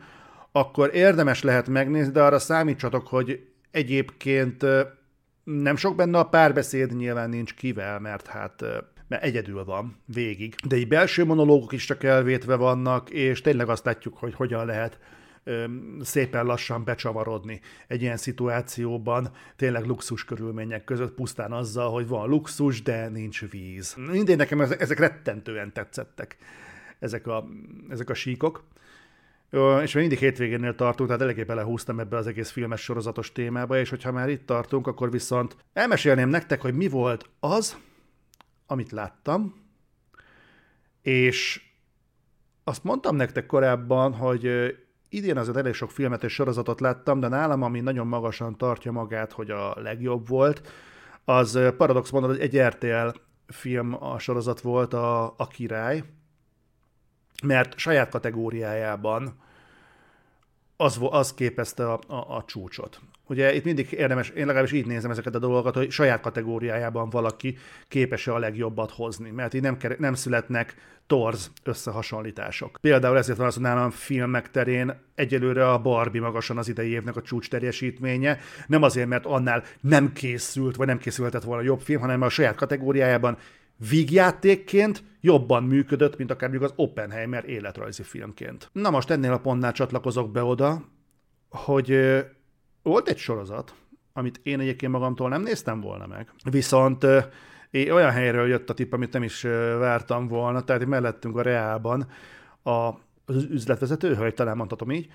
akkor 0.55 0.89
érdemes 0.93 1.43
lehet 1.43 1.67
megnézni, 1.67 2.11
de 2.11 2.21
arra 2.21 2.39
számítsatok, 2.39 3.07
hogy 3.07 3.47
egyébként 3.71 4.65
nem 5.43 5.75
sok 5.75 5.95
benne 5.95 6.17
a 6.17 6.29
párbeszéd, 6.29 6.95
nyilván 6.95 7.29
nincs 7.29 7.53
kivel, 7.53 7.99
mert 7.99 8.27
hát 8.27 8.63
mert 9.07 9.23
egyedül 9.23 9.63
van 9.63 9.95
végig. 10.05 10.55
De 10.67 10.75
egy 10.75 10.87
belső 10.87 11.25
monológok 11.25 11.71
is 11.71 11.85
csak 11.85 12.03
elvétve 12.03 12.55
vannak, 12.55 13.09
és 13.09 13.41
tényleg 13.41 13.69
azt 13.69 13.85
látjuk, 13.85 14.17
hogy 14.17 14.33
hogyan 14.33 14.65
lehet 14.65 14.99
szépen 16.01 16.45
lassan 16.45 16.83
becsavarodni 16.83 17.61
egy 17.87 18.01
ilyen 18.01 18.17
szituációban, 18.17 19.31
tényleg 19.55 19.85
luxus 19.85 20.25
körülmények 20.25 20.83
között, 20.83 21.13
pusztán 21.13 21.51
azzal, 21.51 21.91
hogy 21.91 22.07
van 22.07 22.29
luxus, 22.29 22.81
de 22.81 23.09
nincs 23.09 23.49
víz. 23.49 23.95
Mindig 24.11 24.35
nekem 24.35 24.61
ezek 24.61 24.99
rettentően 24.99 25.73
tetszettek, 25.73 26.37
ezek 26.99 27.27
a, 27.27 27.47
ezek 27.89 28.09
a 28.09 28.13
síkok. 28.13 28.63
És 29.81 29.93
még 29.93 30.03
mindig 30.03 30.17
hétvégénél 30.17 30.75
tartunk, 30.75 31.09
tehát 31.09 31.23
eléggé 31.23 31.43
belehúztam 31.43 31.99
ebbe 31.99 32.17
az 32.17 32.27
egész 32.27 32.49
filmes 32.49 32.81
sorozatos 32.81 33.31
témába, 33.31 33.77
és 33.77 33.89
hogyha 33.89 34.11
már 34.11 34.29
itt 34.29 34.45
tartunk, 34.45 34.87
akkor 34.87 35.11
viszont 35.11 35.55
elmesélném 35.73 36.29
nektek, 36.29 36.61
hogy 36.61 36.73
mi 36.73 36.87
volt 36.87 37.29
az, 37.39 37.77
amit 38.67 38.91
láttam, 38.91 39.55
és 41.01 41.61
azt 42.63 42.83
mondtam 42.83 43.15
nektek 43.15 43.45
korábban, 43.45 44.13
hogy 44.13 44.75
idén 45.09 45.37
azért 45.37 45.57
elég 45.57 45.73
sok 45.73 45.91
filmet 45.91 46.23
és 46.23 46.33
sorozatot 46.33 46.79
láttam, 46.79 47.19
de 47.19 47.27
nálam, 47.27 47.61
ami 47.61 47.79
nagyon 47.79 48.07
magasan 48.07 48.57
tartja 48.57 48.91
magát, 48.91 49.31
hogy 49.31 49.51
a 49.51 49.81
legjobb 49.81 50.27
volt, 50.27 50.67
az 51.25 51.59
paradox 51.77 52.09
mondod, 52.09 52.39
egy 52.39 52.59
RTL 52.59 53.07
film 53.47 54.03
a 54.03 54.19
sorozat 54.19 54.61
volt, 54.61 54.93
a, 54.93 55.33
a 55.37 55.47
Király, 55.47 56.03
mert 57.43 57.77
saját 57.77 58.09
kategóriájában 58.09 59.43
az, 60.77 60.99
az 61.09 61.33
képezte 61.33 61.91
a, 61.91 61.99
a, 62.07 62.35
a 62.35 62.43
csúcsot. 62.47 62.99
Ugye 63.27 63.53
itt 63.53 63.63
mindig 63.63 63.91
érdemes, 63.91 64.29
én 64.29 64.45
legalábbis 64.45 64.71
így 64.71 64.85
nézem 64.85 65.11
ezeket 65.11 65.35
a 65.35 65.39
dolgokat, 65.39 65.75
hogy 65.75 65.91
saját 65.91 66.21
kategóriájában 66.21 67.09
valaki 67.09 67.57
képes-e 67.87 68.33
a 68.33 68.39
legjobbat 68.39 68.91
hozni, 68.91 69.29
mert 69.29 69.53
így 69.53 69.61
nem, 69.61 69.77
nem 69.97 70.13
születnek 70.13 70.75
torz 71.07 71.51
összehasonlítások. 71.63 72.77
Például 72.81 73.17
ezért 73.17 73.37
van 73.37 73.47
az, 73.47 73.53
hogy 73.53 73.63
nálam 73.63 73.89
filmek 73.89 74.51
terén 74.51 75.01
egyelőre 75.15 75.71
a 75.71 75.81
Barbie 75.81 76.21
magasan 76.21 76.57
az 76.57 76.67
idei 76.67 76.89
évnek 76.89 77.15
a 77.15 77.21
csúcs 77.21 77.49
teljesítménye, 77.49 78.39
nem 78.67 78.83
azért, 78.83 79.07
mert 79.07 79.25
annál 79.25 79.63
nem 79.81 80.13
készült, 80.13 80.75
vagy 80.75 80.87
nem 80.87 80.97
készülhetett 80.97 81.43
volna 81.43 81.63
jobb 81.63 81.79
film, 81.79 82.01
hanem 82.01 82.21
a 82.21 82.29
saját 82.29 82.55
kategóriájában 82.55 83.37
vígjátékként 83.89 85.03
jobban 85.21 85.63
működött, 85.63 86.17
mint 86.17 86.31
akár 86.31 86.49
mondjuk 86.49 86.71
az 86.71 86.77
Oppenheimer 86.77 87.49
életrajzi 87.49 88.03
filmként. 88.03 88.69
Na 88.71 88.89
most 88.89 89.09
ennél 89.09 89.31
a 89.31 89.39
pontnál 89.39 89.71
csatlakozok 89.71 90.31
be 90.31 90.43
oda, 90.43 90.83
hogy 91.49 91.99
volt 92.81 93.09
egy 93.09 93.17
sorozat, 93.17 93.75
amit 94.13 94.39
én 94.43 94.59
egyébként 94.59 94.91
magamtól 94.91 95.29
nem 95.29 95.41
néztem 95.41 95.81
volna 95.81 96.07
meg, 96.07 96.31
viszont 96.51 97.05
én 97.69 97.91
olyan 97.91 98.11
helyről 98.11 98.47
jött 98.47 98.69
a 98.69 98.73
tipp, 98.73 98.93
amit 98.93 99.13
nem 99.13 99.23
is 99.23 99.41
vártam 99.79 100.27
volna, 100.27 100.63
tehát 100.63 100.85
mellettünk 100.85 101.37
a 101.37 101.41
Reálban 101.41 102.07
a, 102.63 102.69
az 103.25 103.43
üzletvezető, 103.49 104.15
hogy 104.15 104.33
talán 104.33 104.57
mondhatom 104.57 104.91
így, 104.91 105.11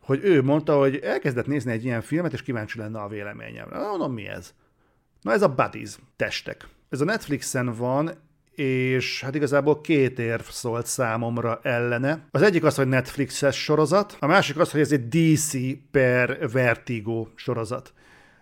hogy 0.00 0.20
ő 0.22 0.42
mondta, 0.42 0.78
hogy 0.78 0.96
elkezdett 0.96 1.46
nézni 1.46 1.72
egy 1.72 1.84
ilyen 1.84 2.00
filmet, 2.00 2.32
és 2.32 2.42
kíváncsi 2.42 2.78
lenne 2.78 3.00
a 3.00 3.08
véleményemre. 3.08 3.78
Mondom, 3.78 4.12
mi 4.12 4.26
ez? 4.26 4.54
Na 5.22 5.32
ez 5.32 5.42
a 5.42 5.54
Buddies, 5.54 5.98
testek. 6.16 6.68
Ez 6.88 7.00
a 7.00 7.04
Netflixen 7.04 7.74
van, 7.74 8.10
és 8.50 9.20
hát 9.20 9.34
igazából 9.34 9.80
két 9.80 10.18
érv 10.18 10.42
szólt 10.42 10.86
számomra 10.86 11.60
ellene. 11.62 12.28
Az 12.30 12.42
egyik 12.42 12.64
az, 12.64 12.76
hogy 12.76 12.88
Netflixes 12.88 13.62
sorozat, 13.62 14.16
a 14.20 14.26
másik 14.26 14.58
az, 14.58 14.70
hogy 14.70 14.80
ez 14.80 14.92
egy 14.92 15.08
DC 15.08 15.56
per 15.90 16.50
Vertigo 16.50 17.26
sorozat. 17.34 17.92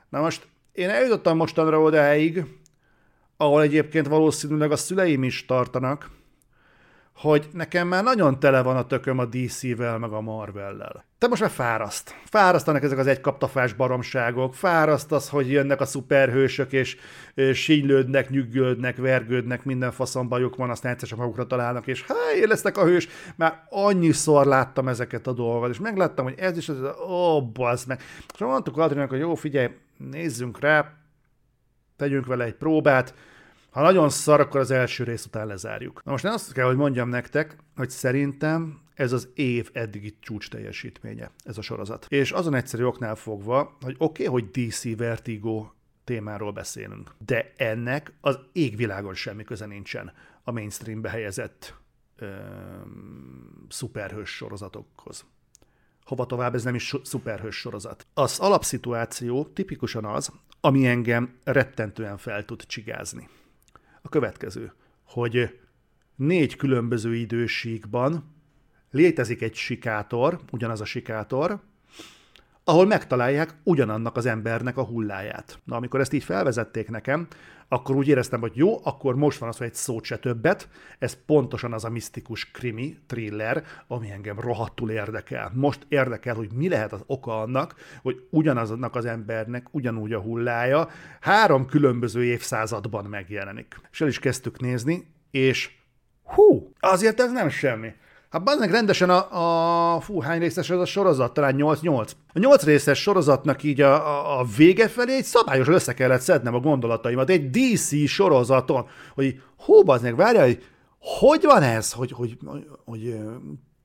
Na 0.08 0.20
most 0.20 0.48
én 0.72 0.88
eljutottam 0.88 1.36
mostanra 1.36 1.80
odáig, 1.80 2.44
ahol 3.36 3.62
egyébként 3.62 4.06
valószínűleg 4.06 4.70
a 4.70 4.76
szüleim 4.76 5.22
is 5.22 5.44
tartanak, 5.44 6.10
hogy 7.16 7.48
nekem 7.52 7.88
már 7.88 8.04
nagyon 8.04 8.40
tele 8.40 8.62
van 8.62 8.76
a 8.76 8.86
tököm 8.86 9.18
a 9.18 9.24
DC-vel, 9.24 9.98
meg 9.98 10.12
a 10.12 10.20
Marvel-lel. 10.20 11.04
Te 11.18 11.28
most 11.28 11.40
már 11.40 11.50
fáraszt. 11.50 12.14
Fárasztanak 12.24 12.82
ezek 12.82 12.98
az 12.98 13.06
egykaptafás 13.06 13.72
baromságok, 13.72 14.54
fáraszt 14.54 15.12
az, 15.12 15.28
hogy 15.28 15.50
jönnek 15.50 15.80
a 15.80 15.84
szuperhősök, 15.84 16.72
és, 16.72 16.96
sínylődnek, 17.52 18.30
nyüggődnek, 18.30 18.96
vergődnek, 18.96 19.64
minden 19.64 19.92
faszombajuk 19.92 20.56
van, 20.56 20.70
aztán 20.70 20.92
egyszer 20.92 21.08
csak 21.08 21.18
magukra 21.18 21.46
találnak, 21.46 21.86
és 21.86 22.04
hely, 22.08 22.46
lesznek 22.46 22.76
a 22.76 22.84
hős. 22.84 23.08
Már 23.36 23.62
annyiszor 23.70 24.46
láttam 24.46 24.88
ezeket 24.88 25.26
a 25.26 25.32
dolgokat, 25.32 25.70
és 25.70 25.78
megláttam, 25.78 26.24
hogy 26.24 26.38
ez 26.38 26.56
is 26.56 26.68
az, 26.68 26.78
ó, 27.08 27.50
bazd 27.50 27.88
meg. 27.88 28.00
És 28.34 28.40
mondtuk 28.40 28.78
Adriának, 28.78 29.10
hogy 29.10 29.18
jó, 29.18 29.34
figyelj, 29.34 29.68
nézzünk 30.10 30.60
rá, 30.60 30.92
tegyünk 31.96 32.26
vele 32.26 32.44
egy 32.44 32.54
próbát, 32.54 33.14
ha 33.70 33.82
nagyon 33.82 34.08
szar, 34.08 34.40
akkor 34.40 34.60
az 34.60 34.70
első 34.70 35.04
rész 35.04 35.24
után 35.24 35.46
lezárjuk. 35.46 36.00
Na 36.04 36.10
most 36.10 36.24
én 36.24 36.30
azt 36.30 36.52
kell, 36.52 36.66
hogy 36.66 36.76
mondjam 36.76 37.08
nektek, 37.08 37.56
hogy 37.76 37.90
szerintem 37.90 38.80
ez 38.94 39.12
az 39.12 39.28
év 39.34 39.70
eddigi 39.72 40.16
csúcs 40.20 40.50
teljesítménye, 40.50 41.30
ez 41.44 41.58
a 41.58 41.62
sorozat. 41.62 42.06
És 42.08 42.30
azon 42.32 42.54
egyszerű 42.54 42.84
oknál 42.84 43.14
fogva, 43.14 43.76
hogy 43.80 43.94
oké, 43.98 44.26
okay, 44.26 44.40
hogy 44.40 44.50
DC 44.50 44.96
Vertigo 44.96 45.70
témáról 46.04 46.52
beszélünk, 46.52 47.14
de 47.18 47.52
ennek 47.56 48.12
az 48.20 48.38
égvilágon 48.52 49.14
semmi 49.14 49.44
köze 49.44 49.66
nincsen 49.66 50.12
a 50.42 50.52
mainstreambe 50.52 51.08
helyezett 51.08 51.74
ö, 52.16 52.34
szuperhős 53.68 54.30
sorozatokhoz. 54.30 55.24
Hova 56.04 56.26
tovább, 56.26 56.54
ez 56.54 56.64
nem 56.64 56.74
is 56.74 56.94
szuperhős 57.02 57.56
sorozat. 57.56 58.06
Az 58.14 58.38
alapszituáció 58.38 59.44
tipikusan 59.44 60.04
az, 60.04 60.32
ami 60.60 60.86
engem 60.86 61.38
rettentően 61.44 62.16
fel 62.16 62.44
tud 62.44 62.62
csigázni 62.66 63.28
a 64.06 64.08
következő, 64.08 64.72
hogy 65.04 65.58
négy 66.14 66.56
különböző 66.56 67.14
idősíkban 67.14 68.34
létezik 68.90 69.42
egy 69.42 69.54
sikátor, 69.54 70.40
ugyanaz 70.52 70.80
a 70.80 70.84
sikátor, 70.84 71.62
ahol 72.68 72.86
megtalálják 72.86 73.54
ugyanannak 73.62 74.16
az 74.16 74.26
embernek 74.26 74.76
a 74.76 74.84
hulláját. 74.84 75.58
Na, 75.64 75.76
amikor 75.76 76.00
ezt 76.00 76.12
így 76.12 76.24
felvezették 76.24 76.88
nekem, 76.88 77.26
akkor 77.68 77.96
úgy 77.96 78.08
éreztem, 78.08 78.40
hogy 78.40 78.52
jó, 78.54 78.80
akkor 78.84 79.16
most 79.16 79.38
van 79.38 79.48
az, 79.48 79.56
hogy 79.56 79.66
egy 79.66 79.74
szót 79.74 80.04
se 80.04 80.18
többet, 80.18 80.68
ez 80.98 81.16
pontosan 81.26 81.72
az 81.72 81.84
a 81.84 81.90
misztikus 81.90 82.50
krimi, 82.50 82.98
thriller, 83.06 83.64
ami 83.86 84.10
engem 84.10 84.40
rohadtul 84.40 84.90
érdekel. 84.90 85.50
Most 85.54 85.86
érdekel, 85.88 86.34
hogy 86.34 86.52
mi 86.52 86.68
lehet 86.68 86.92
az 86.92 87.02
oka 87.06 87.40
annak, 87.40 87.74
hogy 88.02 88.26
ugyanaznak 88.30 88.94
az 88.94 89.04
embernek 89.04 89.74
ugyanúgy 89.74 90.12
a 90.12 90.20
hullája 90.20 90.88
három 91.20 91.66
különböző 91.66 92.24
évszázadban 92.24 93.04
megjelenik. 93.04 93.80
És 93.92 94.00
el 94.00 94.08
is 94.08 94.18
kezdtük 94.18 94.60
nézni, 94.60 95.06
és 95.30 95.70
hú, 96.22 96.72
azért 96.80 97.20
ez 97.20 97.32
nem 97.32 97.48
semmi. 97.48 97.92
Hát 98.36 98.44
bazdmeg 98.44 98.70
rendesen 98.70 99.10
a, 99.10 99.94
a 99.96 100.00
fú, 100.00 100.20
hány 100.20 100.38
részes 100.38 100.70
ez 100.70 100.78
a 100.78 100.84
sorozat? 100.84 101.32
Talán 101.32 101.54
8-8. 101.58 102.10
A 102.32 102.38
8 102.38 102.62
részes 102.62 102.98
sorozatnak 102.98 103.62
így 103.62 103.80
a, 103.80 103.94
a, 103.94 104.40
a 104.40 104.46
vége 104.56 104.88
felé 104.88 105.16
egy 105.16 105.24
szabályos 105.24 105.68
össze 105.68 105.94
kellett 105.94 106.20
szednem 106.20 106.54
a 106.54 106.60
gondolataimat. 106.60 107.30
Egy 107.30 107.50
DC 107.50 108.08
sorozaton, 108.08 108.86
hogy 109.14 109.40
hú, 109.58 109.82
bazdmeg, 109.82 110.16
várja, 110.16 110.42
hogy 110.42 110.64
hogy 110.98 111.42
van 111.44 111.62
ez, 111.62 111.92
hogy, 111.92 112.12
hogy, 112.12 112.36
hogy, 112.44 112.66
hogy, 112.84 113.16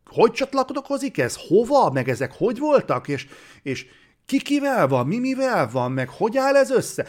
hogy 0.09 0.31
csatlakozik 0.31 1.17
ez, 1.17 1.37
hova, 1.47 1.91
meg 1.91 2.09
ezek 2.09 2.33
hogy 2.37 2.59
voltak, 2.59 3.07
és, 3.07 3.27
és 3.63 3.85
ki 4.25 4.41
kivel 4.41 4.87
van, 4.87 5.07
mi 5.07 5.19
mivel 5.19 5.69
van, 5.71 5.91
meg 5.91 6.09
hogy 6.09 6.37
áll 6.37 6.55
ez 6.55 6.71
össze? 6.71 7.05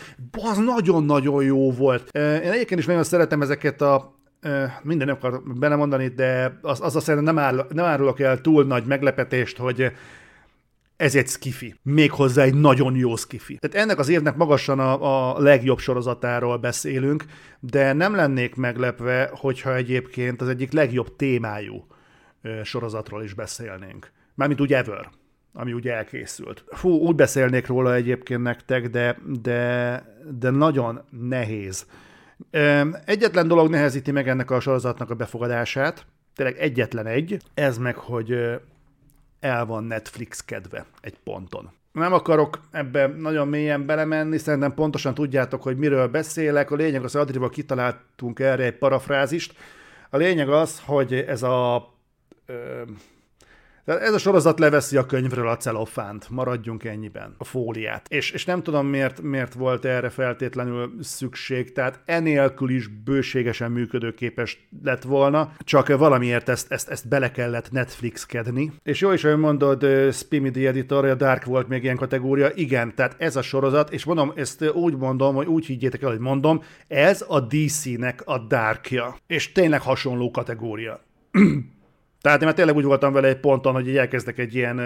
Az 0.50 0.58
nagyon-nagyon 0.58 1.44
jó 1.44 1.72
volt. 1.72 2.10
Én 2.16 2.22
egyébként 2.22 2.80
is 2.80 2.86
nagyon 2.86 3.04
szeretem 3.04 3.42
ezeket 3.42 3.80
a 3.80 4.20
minden 4.82 5.06
nem 5.06 5.16
akar 5.16 5.42
belemondani, 5.42 6.08
de 6.08 6.58
az, 6.62 6.80
az 6.80 6.96
azt 6.96 7.04
szerintem 7.04 7.34
nem, 7.34 7.44
áll, 7.44 7.66
nem 7.72 7.84
árulok 7.84 8.20
el 8.20 8.40
túl 8.40 8.64
nagy 8.64 8.84
meglepetést, 8.84 9.56
hogy 9.56 9.92
ez 10.96 11.14
egy 11.14 11.28
skifi. 11.28 11.74
Méghozzá 11.82 12.42
egy 12.42 12.54
nagyon 12.54 12.96
jó 12.96 13.16
skifi. 13.16 13.58
Tehát 13.60 13.86
ennek 13.86 13.98
az 13.98 14.08
évnek 14.08 14.36
magasan 14.36 14.78
a, 14.78 15.32
a 15.32 15.40
legjobb 15.40 15.78
sorozatáról 15.78 16.56
beszélünk, 16.56 17.24
de 17.60 17.92
nem 17.92 18.14
lennék 18.14 18.54
meglepve, 18.54 19.30
hogyha 19.34 19.74
egyébként 19.74 20.40
az 20.40 20.48
egyik 20.48 20.72
legjobb 20.72 21.16
témájú 21.16 21.86
sorozatról 22.62 23.22
is 23.22 23.34
beszélnénk. 23.34 24.10
Mármint 24.34 24.60
úgy 24.60 24.72
ever 24.72 25.10
ami 25.54 25.72
ugye 25.72 25.92
elkészült. 25.92 26.64
Fú, 26.68 26.90
úgy 26.90 27.14
beszélnék 27.14 27.66
róla 27.66 27.94
egyébként 27.94 28.42
nektek, 28.42 28.88
de, 28.88 29.18
de, 29.42 30.04
de 30.38 30.50
nagyon 30.50 31.00
nehéz 31.10 31.86
Egyetlen 33.04 33.48
dolog 33.48 33.70
nehezíti 33.70 34.10
meg 34.10 34.28
ennek 34.28 34.50
a 34.50 34.60
sorozatnak 34.60 35.10
a 35.10 35.14
befogadását, 35.14 36.06
tényleg 36.34 36.58
egyetlen 36.58 37.06
egy, 37.06 37.42
ez 37.54 37.78
meg, 37.78 37.96
hogy 37.96 38.60
el 39.40 39.66
van 39.66 39.84
Netflix 39.84 40.44
kedve 40.44 40.86
egy 41.00 41.18
ponton. 41.24 41.70
Nem 41.92 42.12
akarok 42.12 42.60
ebbe 42.70 43.06
nagyon 43.06 43.48
mélyen 43.48 43.86
belemenni, 43.86 44.38
szerintem 44.38 44.74
pontosan 44.74 45.14
tudjátok, 45.14 45.62
hogy 45.62 45.76
miről 45.76 46.08
beszélek. 46.08 46.70
A 46.70 46.76
lényeg 46.76 47.04
az, 47.04 47.12
hogy 47.12 47.20
Adrival 47.20 47.50
kitaláltunk 47.50 48.38
erre 48.38 48.64
egy 48.64 48.78
parafrázist. 48.78 49.54
A 50.10 50.16
lényeg 50.16 50.48
az, 50.48 50.82
hogy 50.84 51.12
ez 51.14 51.42
a 51.42 51.88
de 53.84 53.98
ez 54.00 54.14
a 54.14 54.18
sorozat 54.18 54.58
leveszi 54.58 54.96
a 54.96 55.06
könyvről 55.06 55.48
a 55.48 55.56
celofánt, 55.56 56.30
maradjunk 56.30 56.84
ennyiben, 56.84 57.34
a 57.38 57.44
fóliát. 57.44 58.06
És, 58.08 58.30
és 58.30 58.44
nem 58.44 58.62
tudom, 58.62 58.86
miért, 58.86 59.20
miért 59.20 59.52
volt 59.52 59.84
erre 59.84 60.08
feltétlenül 60.08 60.92
szükség, 61.00 61.72
tehát 61.72 62.00
enélkül 62.04 62.70
is 62.70 62.86
bőségesen 62.86 63.70
működőképes 63.70 64.68
lett 64.82 65.02
volna, 65.02 65.52
csak 65.58 65.96
valamiért 65.96 66.48
ezt, 66.48 66.72
ezt, 66.72 66.88
ezt 66.88 67.08
bele 67.08 67.30
kellett 67.30 67.70
Netflix-kedni. 67.70 68.72
És 68.82 69.00
jó 69.00 69.12
is, 69.12 69.22
hogy 69.22 69.36
mondod, 69.36 69.86
Spimmy 70.12 70.50
the 70.50 70.68
Editor, 70.68 71.04
a 71.04 71.14
Dark 71.14 71.44
volt 71.44 71.68
még 71.68 71.82
ilyen 71.82 71.96
kategória, 71.96 72.50
igen, 72.54 72.94
tehát 72.94 73.14
ez 73.18 73.36
a 73.36 73.42
sorozat, 73.42 73.92
és 73.92 74.04
mondom, 74.04 74.32
ezt 74.36 74.70
úgy 74.70 74.96
mondom, 74.96 75.34
hogy 75.34 75.46
úgy 75.46 75.66
higgyétek 75.66 76.02
el, 76.02 76.10
hogy 76.10 76.18
mondom, 76.18 76.62
ez 76.88 77.24
a 77.28 77.40
DC-nek 77.40 78.22
a 78.24 78.38
Darkja. 78.38 79.16
És 79.26 79.52
tényleg 79.52 79.80
hasonló 79.80 80.30
kategória. 80.30 81.00
Tehát 82.22 82.40
én 82.40 82.46
már 82.46 82.56
tényleg 82.56 82.76
úgy 82.76 82.84
voltam 82.84 83.12
vele 83.12 83.28
egy 83.28 83.40
ponton, 83.40 83.72
hogy 83.72 83.96
elkezdek 83.96 84.38
egy 84.38 84.54
ilyen 84.54 84.78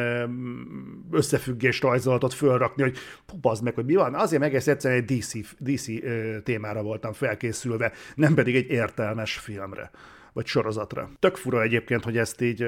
összefüggés 1.10 1.80
rajzolatot 1.80 2.34
fölrakni, 2.34 2.82
hogy 2.82 2.96
pupazd 3.26 3.62
meg, 3.62 3.74
hogy 3.74 3.84
mi 3.84 3.94
van. 3.94 4.14
Azért 4.14 4.40
meg 4.40 4.50
egész 4.50 4.66
egyszerűen 4.66 5.04
egy 5.06 5.18
DC, 5.18 5.32
DC 5.58 5.86
témára 6.42 6.82
voltam 6.82 7.12
felkészülve, 7.12 7.92
nem 8.14 8.34
pedig 8.34 8.56
egy 8.56 8.70
értelmes 8.70 9.38
filmre 9.38 9.90
vagy 10.32 10.46
sorozatra. 10.46 11.10
Tök 11.18 11.36
fura 11.36 11.62
egyébként, 11.62 12.04
hogy 12.04 12.18
ezt 12.18 12.40
így 12.40 12.66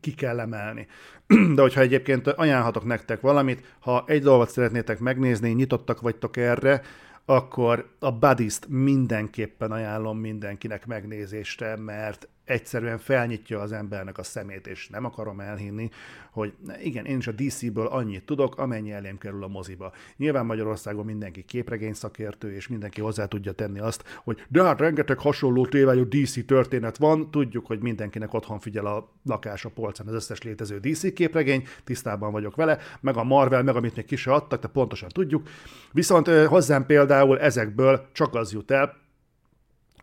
ki 0.00 0.14
kell 0.14 0.40
emelni. 0.40 0.86
De 1.54 1.62
hogyha 1.62 1.80
egyébként 1.80 2.26
ajánlhatok 2.26 2.84
nektek 2.84 3.20
valamit, 3.20 3.76
ha 3.80 4.04
egy 4.06 4.22
dolgot 4.22 4.50
szeretnétek 4.50 4.98
megnézni, 4.98 5.50
nyitottak 5.50 6.00
vagytok 6.00 6.36
erre, 6.36 6.82
akkor 7.24 7.88
a 7.98 8.12
buddies 8.12 8.58
mindenképpen 8.68 9.72
ajánlom 9.72 10.18
mindenkinek 10.18 10.86
megnézésre, 10.86 11.76
mert 11.76 12.28
egyszerűen 12.46 12.98
felnyitja 12.98 13.60
az 13.60 13.72
embernek 13.72 14.18
a 14.18 14.22
szemét, 14.22 14.66
és 14.66 14.88
nem 14.88 15.04
akarom 15.04 15.40
elhinni, 15.40 15.90
hogy 16.30 16.52
igen, 16.82 17.04
én 17.04 17.16
is 17.16 17.26
a 17.26 17.32
DC-ből 17.32 17.86
annyit 17.86 18.24
tudok, 18.24 18.58
amennyi 18.58 18.92
elém 18.92 19.18
kerül 19.18 19.42
a 19.42 19.48
moziba. 19.48 19.92
Nyilván 20.16 20.46
Magyarországon 20.46 21.04
mindenki 21.04 21.42
képregény 21.42 21.92
szakértő, 21.92 22.54
és 22.54 22.68
mindenki 22.68 23.00
hozzá 23.00 23.26
tudja 23.26 23.52
tenni 23.52 23.78
azt, 23.78 24.04
hogy 24.24 24.44
de 24.48 24.62
hát 24.62 24.80
rengeteg 24.80 25.18
hasonló 25.18 25.66
tévájú 25.66 26.08
DC 26.08 26.46
történet 26.46 26.96
van, 26.96 27.30
tudjuk, 27.30 27.66
hogy 27.66 27.80
mindenkinek 27.80 28.34
otthon 28.34 28.58
figyel 28.60 28.86
a 28.86 29.12
lakás 29.24 29.64
a 29.64 29.68
polcán 29.68 30.06
az 30.06 30.14
összes 30.14 30.42
létező 30.42 30.78
DC 30.78 31.12
képregény, 31.12 31.66
tisztában 31.84 32.32
vagyok 32.32 32.56
vele, 32.56 32.78
meg 33.00 33.16
a 33.16 33.24
Marvel, 33.24 33.62
meg 33.62 33.76
amit 33.76 33.96
még 33.96 34.04
ki 34.04 34.16
se 34.16 34.32
adtak, 34.32 34.60
de 34.60 34.68
pontosan 34.68 35.08
tudjuk. 35.08 35.48
Viszont 35.92 36.28
hozzám 36.28 36.86
például 36.86 37.40
ezekből 37.40 38.08
csak 38.12 38.34
az 38.34 38.52
jut 38.52 38.70
el, 38.70 39.04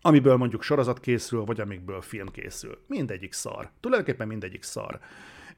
amiből 0.06 0.36
mondjuk 0.36 0.62
sorozat 0.62 1.00
készül, 1.00 1.44
vagy 1.44 1.60
amikből 1.60 2.02
film 2.02 2.28
készül. 2.28 2.84
Mindegyik 2.88 3.34
szar. 3.34 3.70
Tulajdonképpen 3.80 4.28
mindegyik 4.28 4.64
szar. 4.64 5.00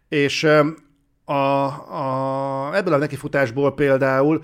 És 0.07 0.43
a, 1.23 1.33
a, 1.33 2.75
ebből 2.75 2.93
a 2.93 2.97
nekifutásból 2.97 3.73
például 3.73 4.43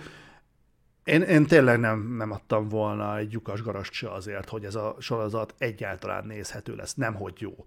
én, 1.03 1.21
én 1.21 1.45
tényleg 1.45 1.79
nem, 1.79 2.15
nem 2.17 2.31
adtam 2.31 2.67
volna 2.67 3.17
egy 3.17 3.31
lyukas 3.31 3.61
garast 3.61 3.93
se 3.93 4.11
azért, 4.11 4.49
hogy 4.49 4.65
ez 4.65 4.75
a 4.75 4.95
sorozat 4.99 5.55
egyáltalán 5.57 6.25
nézhető 6.25 6.75
lesz, 6.75 6.93
nem 6.93 7.13
hogy 7.13 7.33
jó. 7.41 7.63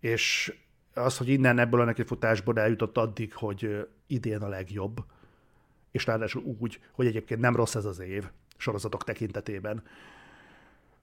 És 0.00 0.54
az, 0.94 1.16
hogy 1.16 1.28
innen 1.28 1.58
ebből 1.58 1.80
a 1.80 1.84
nekifutásból 1.84 2.58
eljutott 2.58 2.96
addig, 2.96 3.34
hogy 3.34 3.86
idén 4.06 4.42
a 4.42 4.48
legjobb, 4.48 5.04
és 5.90 6.06
ráadásul 6.06 6.42
úgy, 6.58 6.80
hogy 6.92 7.06
egyébként 7.06 7.40
nem 7.40 7.56
rossz 7.56 7.74
ez 7.74 7.84
az 7.84 8.00
év 8.00 8.24
sorozatok 8.56 9.04
tekintetében, 9.04 9.82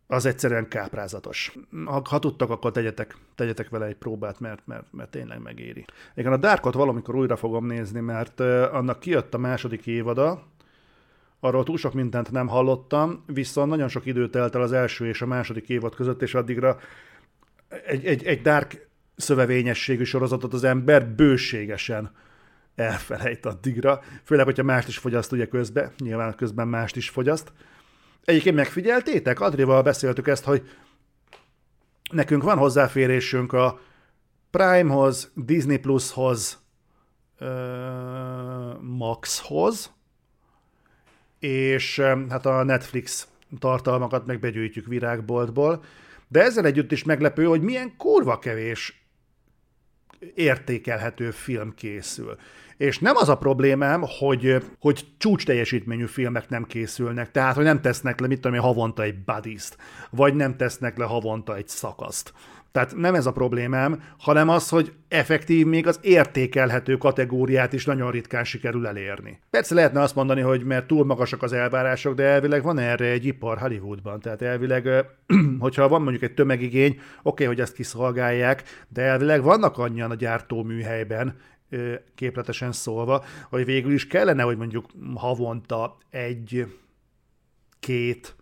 az 0.07 0.25
egyszerűen 0.25 0.67
káprázatos. 0.67 1.57
Ha, 1.85 2.01
ha 2.09 2.19
tudtak, 2.19 2.49
akkor 2.49 2.71
tegyetek, 2.71 3.15
tegyetek 3.35 3.69
vele 3.69 3.85
egy 3.85 3.95
próbát, 3.95 4.39
mert, 4.39 4.61
mert, 4.65 4.85
mert 4.91 5.09
tényleg 5.09 5.41
megéri. 5.41 5.85
Igen, 6.15 6.31
a 6.31 6.37
Darkot 6.37 6.73
valamikor 6.73 7.15
újra 7.15 7.35
fogom 7.35 7.65
nézni, 7.65 7.99
mert 7.99 8.39
annak 8.39 8.99
kijött 8.99 9.33
a 9.33 9.37
második 9.37 9.87
évada, 9.87 10.43
arról 11.39 11.63
túl 11.63 11.77
sok 11.77 11.93
mindent 11.93 12.31
nem 12.31 12.47
hallottam, 12.47 13.23
viszont 13.25 13.69
nagyon 13.69 13.87
sok 13.87 14.05
idő 14.05 14.29
telt 14.29 14.55
el 14.55 14.61
az 14.61 14.71
első 14.71 15.07
és 15.07 15.21
a 15.21 15.25
második 15.25 15.69
évad 15.69 15.95
között, 15.95 16.21
és 16.21 16.33
addigra 16.33 16.77
egy, 17.85 18.05
egy, 18.05 18.23
egy 18.25 18.41
Dark 18.41 18.89
szövevényességű 19.15 20.03
sorozatot 20.03 20.53
az 20.53 20.63
ember 20.63 21.07
bőségesen 21.07 22.11
elfelejt 22.75 23.45
addigra, 23.45 24.01
főleg, 24.23 24.45
hogyha 24.45 24.63
mást 24.63 24.87
is 24.87 24.97
fogyaszt 24.97 25.31
ugye 25.31 25.45
közben, 25.47 25.91
nyilván 25.97 26.35
közben 26.35 26.67
mást 26.67 26.95
is 26.95 27.09
fogyaszt, 27.09 27.51
Egyébként 28.27 28.55
megfigyeltétek? 28.55 29.39
Adrival 29.39 29.81
beszéltük 29.81 30.27
ezt, 30.27 30.43
hogy 30.43 30.69
nekünk 32.11 32.43
van 32.43 32.57
hozzáférésünk 32.57 33.53
a 33.53 33.79
Primehoz, 34.49 35.31
Disney 35.35 35.77
Plushoz, 35.77 36.61
Maxhoz, 38.79 39.91
és 41.39 41.99
hát 42.29 42.45
a 42.45 42.63
Netflix 42.63 43.27
tartalmakat 43.59 44.25
meg 44.25 44.39
virágboltból, 44.87 45.83
de 46.27 46.43
ezzel 46.43 46.65
együtt 46.65 46.91
is 46.91 47.03
meglepő, 47.03 47.45
hogy 47.45 47.61
milyen 47.61 47.97
kurva 47.97 48.39
kevés 48.39 49.07
értékelhető 50.35 51.31
film 51.31 51.73
készül. 51.75 52.37
És 52.77 52.99
nem 52.99 53.15
az 53.15 53.29
a 53.29 53.37
problémám, 53.37 54.03
hogy, 54.19 54.63
hogy 54.79 55.05
csúcs 55.17 55.45
teljesítményű 55.45 56.05
filmek 56.05 56.49
nem 56.49 56.63
készülnek, 56.63 57.31
tehát 57.31 57.55
hogy 57.55 57.63
nem 57.63 57.81
tesznek 57.81 58.19
le, 58.19 58.27
mit 58.27 58.39
tudom 58.41 58.57
én, 58.57 58.63
havonta 58.63 59.03
egy 59.03 59.23
buddies 59.23 59.69
vagy 60.09 60.33
nem 60.33 60.57
tesznek 60.57 60.97
le 60.97 61.05
havonta 61.05 61.55
egy 61.55 61.67
szakaszt. 61.67 62.33
Tehát 62.71 62.95
nem 62.95 63.15
ez 63.15 63.25
a 63.25 63.31
problémám, 63.31 64.03
hanem 64.17 64.49
az, 64.49 64.69
hogy 64.69 64.93
effektív 65.07 65.65
még 65.65 65.87
az 65.87 65.99
értékelhető 66.01 66.97
kategóriát 66.97 67.73
is 67.73 67.85
nagyon 67.85 68.11
ritkán 68.11 68.43
sikerül 68.43 68.87
elérni. 68.87 69.39
Persze 69.49 69.75
lehetne 69.75 70.01
azt 70.01 70.15
mondani, 70.15 70.41
hogy 70.41 70.63
mert 70.63 70.87
túl 70.87 71.05
magasak 71.05 71.43
az 71.43 71.53
elvárások, 71.53 72.15
de 72.15 72.23
elvileg 72.23 72.63
van 72.63 72.77
erre 72.77 73.05
egy 73.05 73.25
ipar 73.25 73.57
Hollywoodban. 73.57 74.19
Tehát 74.19 74.41
elvileg, 74.41 74.89
hogyha 75.59 75.87
van 75.87 76.01
mondjuk 76.01 76.23
egy 76.23 76.33
tömegigény, 76.33 76.91
oké, 76.91 77.01
okay, 77.21 77.45
hogy 77.45 77.59
ezt 77.59 77.73
kiszolgálják, 77.73 78.63
de 78.87 79.01
elvileg 79.01 79.43
vannak 79.43 79.77
annyian 79.77 80.11
a 80.11 80.15
gyártóműhelyben, 80.15 81.35
képletesen 82.15 82.71
szólva, 82.71 83.23
hogy 83.49 83.65
végül 83.65 83.93
is 83.93 84.07
kellene, 84.07 84.43
hogy 84.43 84.57
mondjuk 84.57 84.85
havonta 85.15 85.97
egy, 86.09 86.65
két 87.79 88.35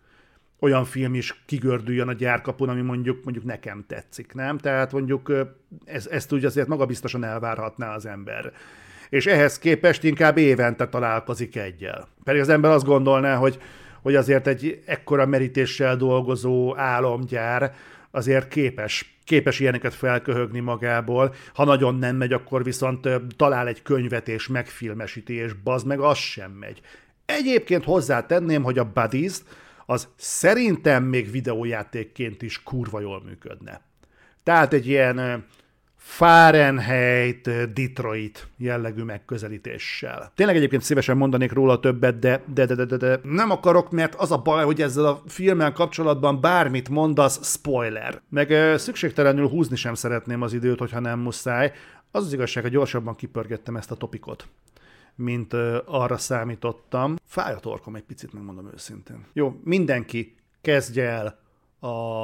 olyan 0.60 0.84
film 0.84 1.14
is 1.14 1.42
kigördüljön 1.46 2.08
a 2.08 2.12
gyárkapun, 2.12 2.68
ami 2.68 2.80
mondjuk, 2.80 3.24
mondjuk 3.24 3.44
nekem 3.44 3.84
tetszik, 3.88 4.34
nem? 4.34 4.58
Tehát 4.58 4.92
mondjuk 4.92 5.32
ez, 5.84 6.06
ezt 6.06 6.32
úgy 6.32 6.44
azért 6.44 6.68
magabiztosan 6.68 7.24
elvárhatná 7.24 7.94
az 7.94 8.06
ember. 8.06 8.52
És 9.08 9.26
ehhez 9.26 9.58
képest 9.58 10.04
inkább 10.04 10.36
évente 10.36 10.88
találkozik 10.88 11.56
egyel. 11.56 12.08
Pedig 12.24 12.40
az 12.40 12.48
ember 12.48 12.70
azt 12.70 12.84
gondolná, 12.84 13.36
hogy, 13.36 13.58
hogy 14.02 14.14
azért 14.14 14.46
egy 14.46 14.82
ekkora 14.86 15.26
merítéssel 15.26 15.96
dolgozó 15.96 16.76
álomgyár 16.76 17.74
azért 18.16 18.48
képes, 18.48 19.18
képes 19.24 19.60
ilyeneket 19.60 19.94
felköhögni 19.94 20.60
magából. 20.60 21.34
Ha 21.54 21.64
nagyon 21.64 21.94
nem 21.94 22.16
megy, 22.16 22.32
akkor 22.32 22.64
viszont 22.64 23.08
talál 23.36 23.68
egy 23.68 23.82
könyvet 23.82 24.28
és 24.28 24.46
megfilmesíti, 24.46 25.34
és 25.34 25.52
bazd 25.52 25.86
meg, 25.86 26.00
az 26.00 26.18
sem 26.18 26.50
megy. 26.50 26.80
Egyébként 27.24 27.84
hozzátenném, 27.84 28.62
hogy 28.62 28.78
a 28.78 28.92
Buddies 28.92 29.36
az 29.86 30.08
szerintem 30.16 31.04
még 31.04 31.30
videójátékként 31.30 32.42
is 32.42 32.62
kurva 32.62 33.00
jól 33.00 33.22
működne. 33.24 33.80
Tehát 34.42 34.72
egy 34.72 34.86
ilyen 34.86 35.46
Fahrenheit, 36.06 37.72
Detroit 37.72 38.48
jellegű 38.56 39.02
megközelítéssel. 39.02 40.32
Tényleg 40.34 40.56
egyébként 40.56 40.82
szívesen 40.82 41.16
mondanék 41.16 41.52
róla 41.52 41.80
többet, 41.80 42.18
de, 42.18 42.42
de, 42.54 42.66
de, 42.66 42.74
de, 42.74 42.84
de, 42.84 42.96
de 42.96 43.20
nem 43.22 43.50
akarok, 43.50 43.90
mert 43.90 44.14
az 44.14 44.32
a 44.32 44.38
baj, 44.38 44.64
hogy 44.64 44.82
ezzel 44.82 45.04
a 45.04 45.22
filmmel 45.26 45.72
kapcsolatban 45.72 46.40
bármit 46.40 46.88
mondasz, 46.88 47.46
spoiler. 47.46 48.20
Meg 48.28 48.78
szükségtelenül 48.78 49.48
húzni 49.48 49.76
sem 49.76 49.94
szeretném 49.94 50.42
az 50.42 50.52
időt, 50.52 50.78
hogyha 50.78 51.00
nem 51.00 51.18
muszáj. 51.18 51.72
Az 52.10 52.24
az 52.24 52.32
igazság, 52.32 52.62
hogy 52.62 52.72
gyorsabban 52.72 53.16
kipörgettem 53.16 53.76
ezt 53.76 53.90
a 53.90 53.96
topikot 53.96 54.48
mint 55.14 55.52
uh, 55.52 55.76
arra 55.84 56.16
számítottam. 56.16 57.16
Fáj 57.24 57.52
a 57.52 57.58
torkom 57.58 57.94
egy 57.96 58.02
picit, 58.02 58.32
megmondom 58.32 58.70
őszintén. 58.74 59.24
Jó, 59.32 59.60
mindenki 59.64 60.36
kezdje 60.60 61.08
el 61.08 61.38
a, 61.78 62.22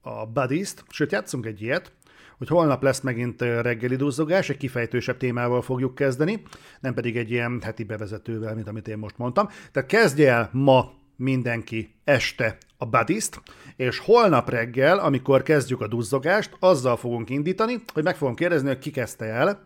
a 0.00 0.26
buddies 0.32 0.74
sőt, 0.88 1.12
játszunk 1.12 1.46
egy 1.46 1.62
ilyet, 1.62 1.92
hogy 2.38 2.48
holnap 2.48 2.82
lesz 2.82 3.00
megint 3.00 3.40
reggeli 3.40 3.96
duzzogás, 3.96 4.48
egy 4.48 4.56
kifejtősebb 4.56 5.16
témával 5.16 5.62
fogjuk 5.62 5.94
kezdeni, 5.94 6.42
nem 6.80 6.94
pedig 6.94 7.16
egy 7.16 7.30
ilyen 7.30 7.60
heti 7.62 7.84
bevezetővel, 7.84 8.54
mint 8.54 8.68
amit 8.68 8.88
én 8.88 8.98
most 8.98 9.18
mondtam. 9.18 9.48
Tehát 9.72 9.88
kezdje 9.88 10.32
el 10.32 10.50
ma 10.52 10.92
mindenki 11.16 11.94
este 12.04 12.58
a 12.76 12.86
badiszt, 12.86 13.40
és 13.76 13.98
holnap 13.98 14.50
reggel, 14.50 14.98
amikor 14.98 15.42
kezdjük 15.42 15.80
a 15.80 15.88
duzzogást, 15.88 16.56
azzal 16.60 16.96
fogunk 16.96 17.30
indítani, 17.30 17.82
hogy 17.92 18.04
meg 18.04 18.16
fogom 18.16 18.34
kérdezni, 18.34 18.68
hogy 18.68 18.78
ki 18.78 18.90
kezdte 18.90 19.24
el, 19.24 19.62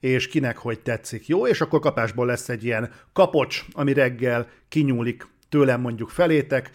és 0.00 0.28
kinek 0.28 0.56
hogy 0.56 0.80
tetszik. 0.80 1.28
Jó, 1.28 1.46
és 1.46 1.60
akkor 1.60 1.80
kapásból 1.80 2.26
lesz 2.26 2.48
egy 2.48 2.64
ilyen 2.64 2.90
kapocs, 3.12 3.64
ami 3.72 3.92
reggel 3.92 4.48
kinyúlik 4.68 5.26
tőlem 5.48 5.80
mondjuk 5.80 6.10
felétek, 6.10 6.70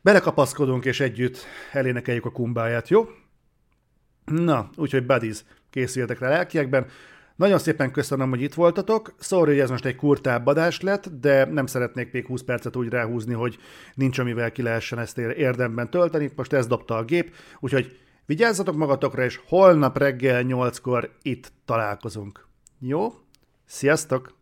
belekapaszkodunk, 0.00 0.84
és 0.84 1.00
együtt 1.00 1.38
elénekeljük 1.72 2.24
a 2.24 2.30
kumbáját, 2.30 2.88
jó? 2.88 3.08
Na, 4.24 4.70
úgyhogy 4.76 5.06
buddies, 5.06 5.44
készüljetek 5.70 6.18
rá 6.18 6.28
lelkiekben. 6.28 6.86
Nagyon 7.36 7.58
szépen 7.58 7.92
köszönöm, 7.92 8.30
hogy 8.30 8.42
itt 8.42 8.54
voltatok. 8.54 9.14
Sorry, 9.20 9.50
hogy 9.50 9.60
ez 9.60 9.70
most 9.70 9.84
egy 9.84 9.96
kurtább 9.96 10.46
adás 10.46 10.80
lett, 10.80 11.08
de 11.20 11.44
nem 11.44 11.66
szeretnék 11.66 12.12
még 12.12 12.26
20 12.26 12.42
percet 12.42 12.76
úgy 12.76 12.88
ráhúzni, 12.88 13.34
hogy 13.34 13.58
nincs 13.94 14.18
amivel 14.18 14.52
ki 14.52 14.62
lehessen 14.62 14.98
ezt 14.98 15.18
érdemben 15.18 15.90
tölteni. 15.90 16.30
Most 16.36 16.52
ez 16.52 16.66
dobta 16.66 16.96
a 16.96 17.04
gép, 17.04 17.34
úgyhogy 17.60 17.98
vigyázzatok 18.26 18.76
magatokra, 18.76 19.24
és 19.24 19.40
holnap 19.46 19.98
reggel 19.98 20.42
8-kor 20.46 21.10
itt 21.22 21.52
találkozunk. 21.64 22.46
Jó? 22.78 23.12
Sziasztok! 23.64 24.41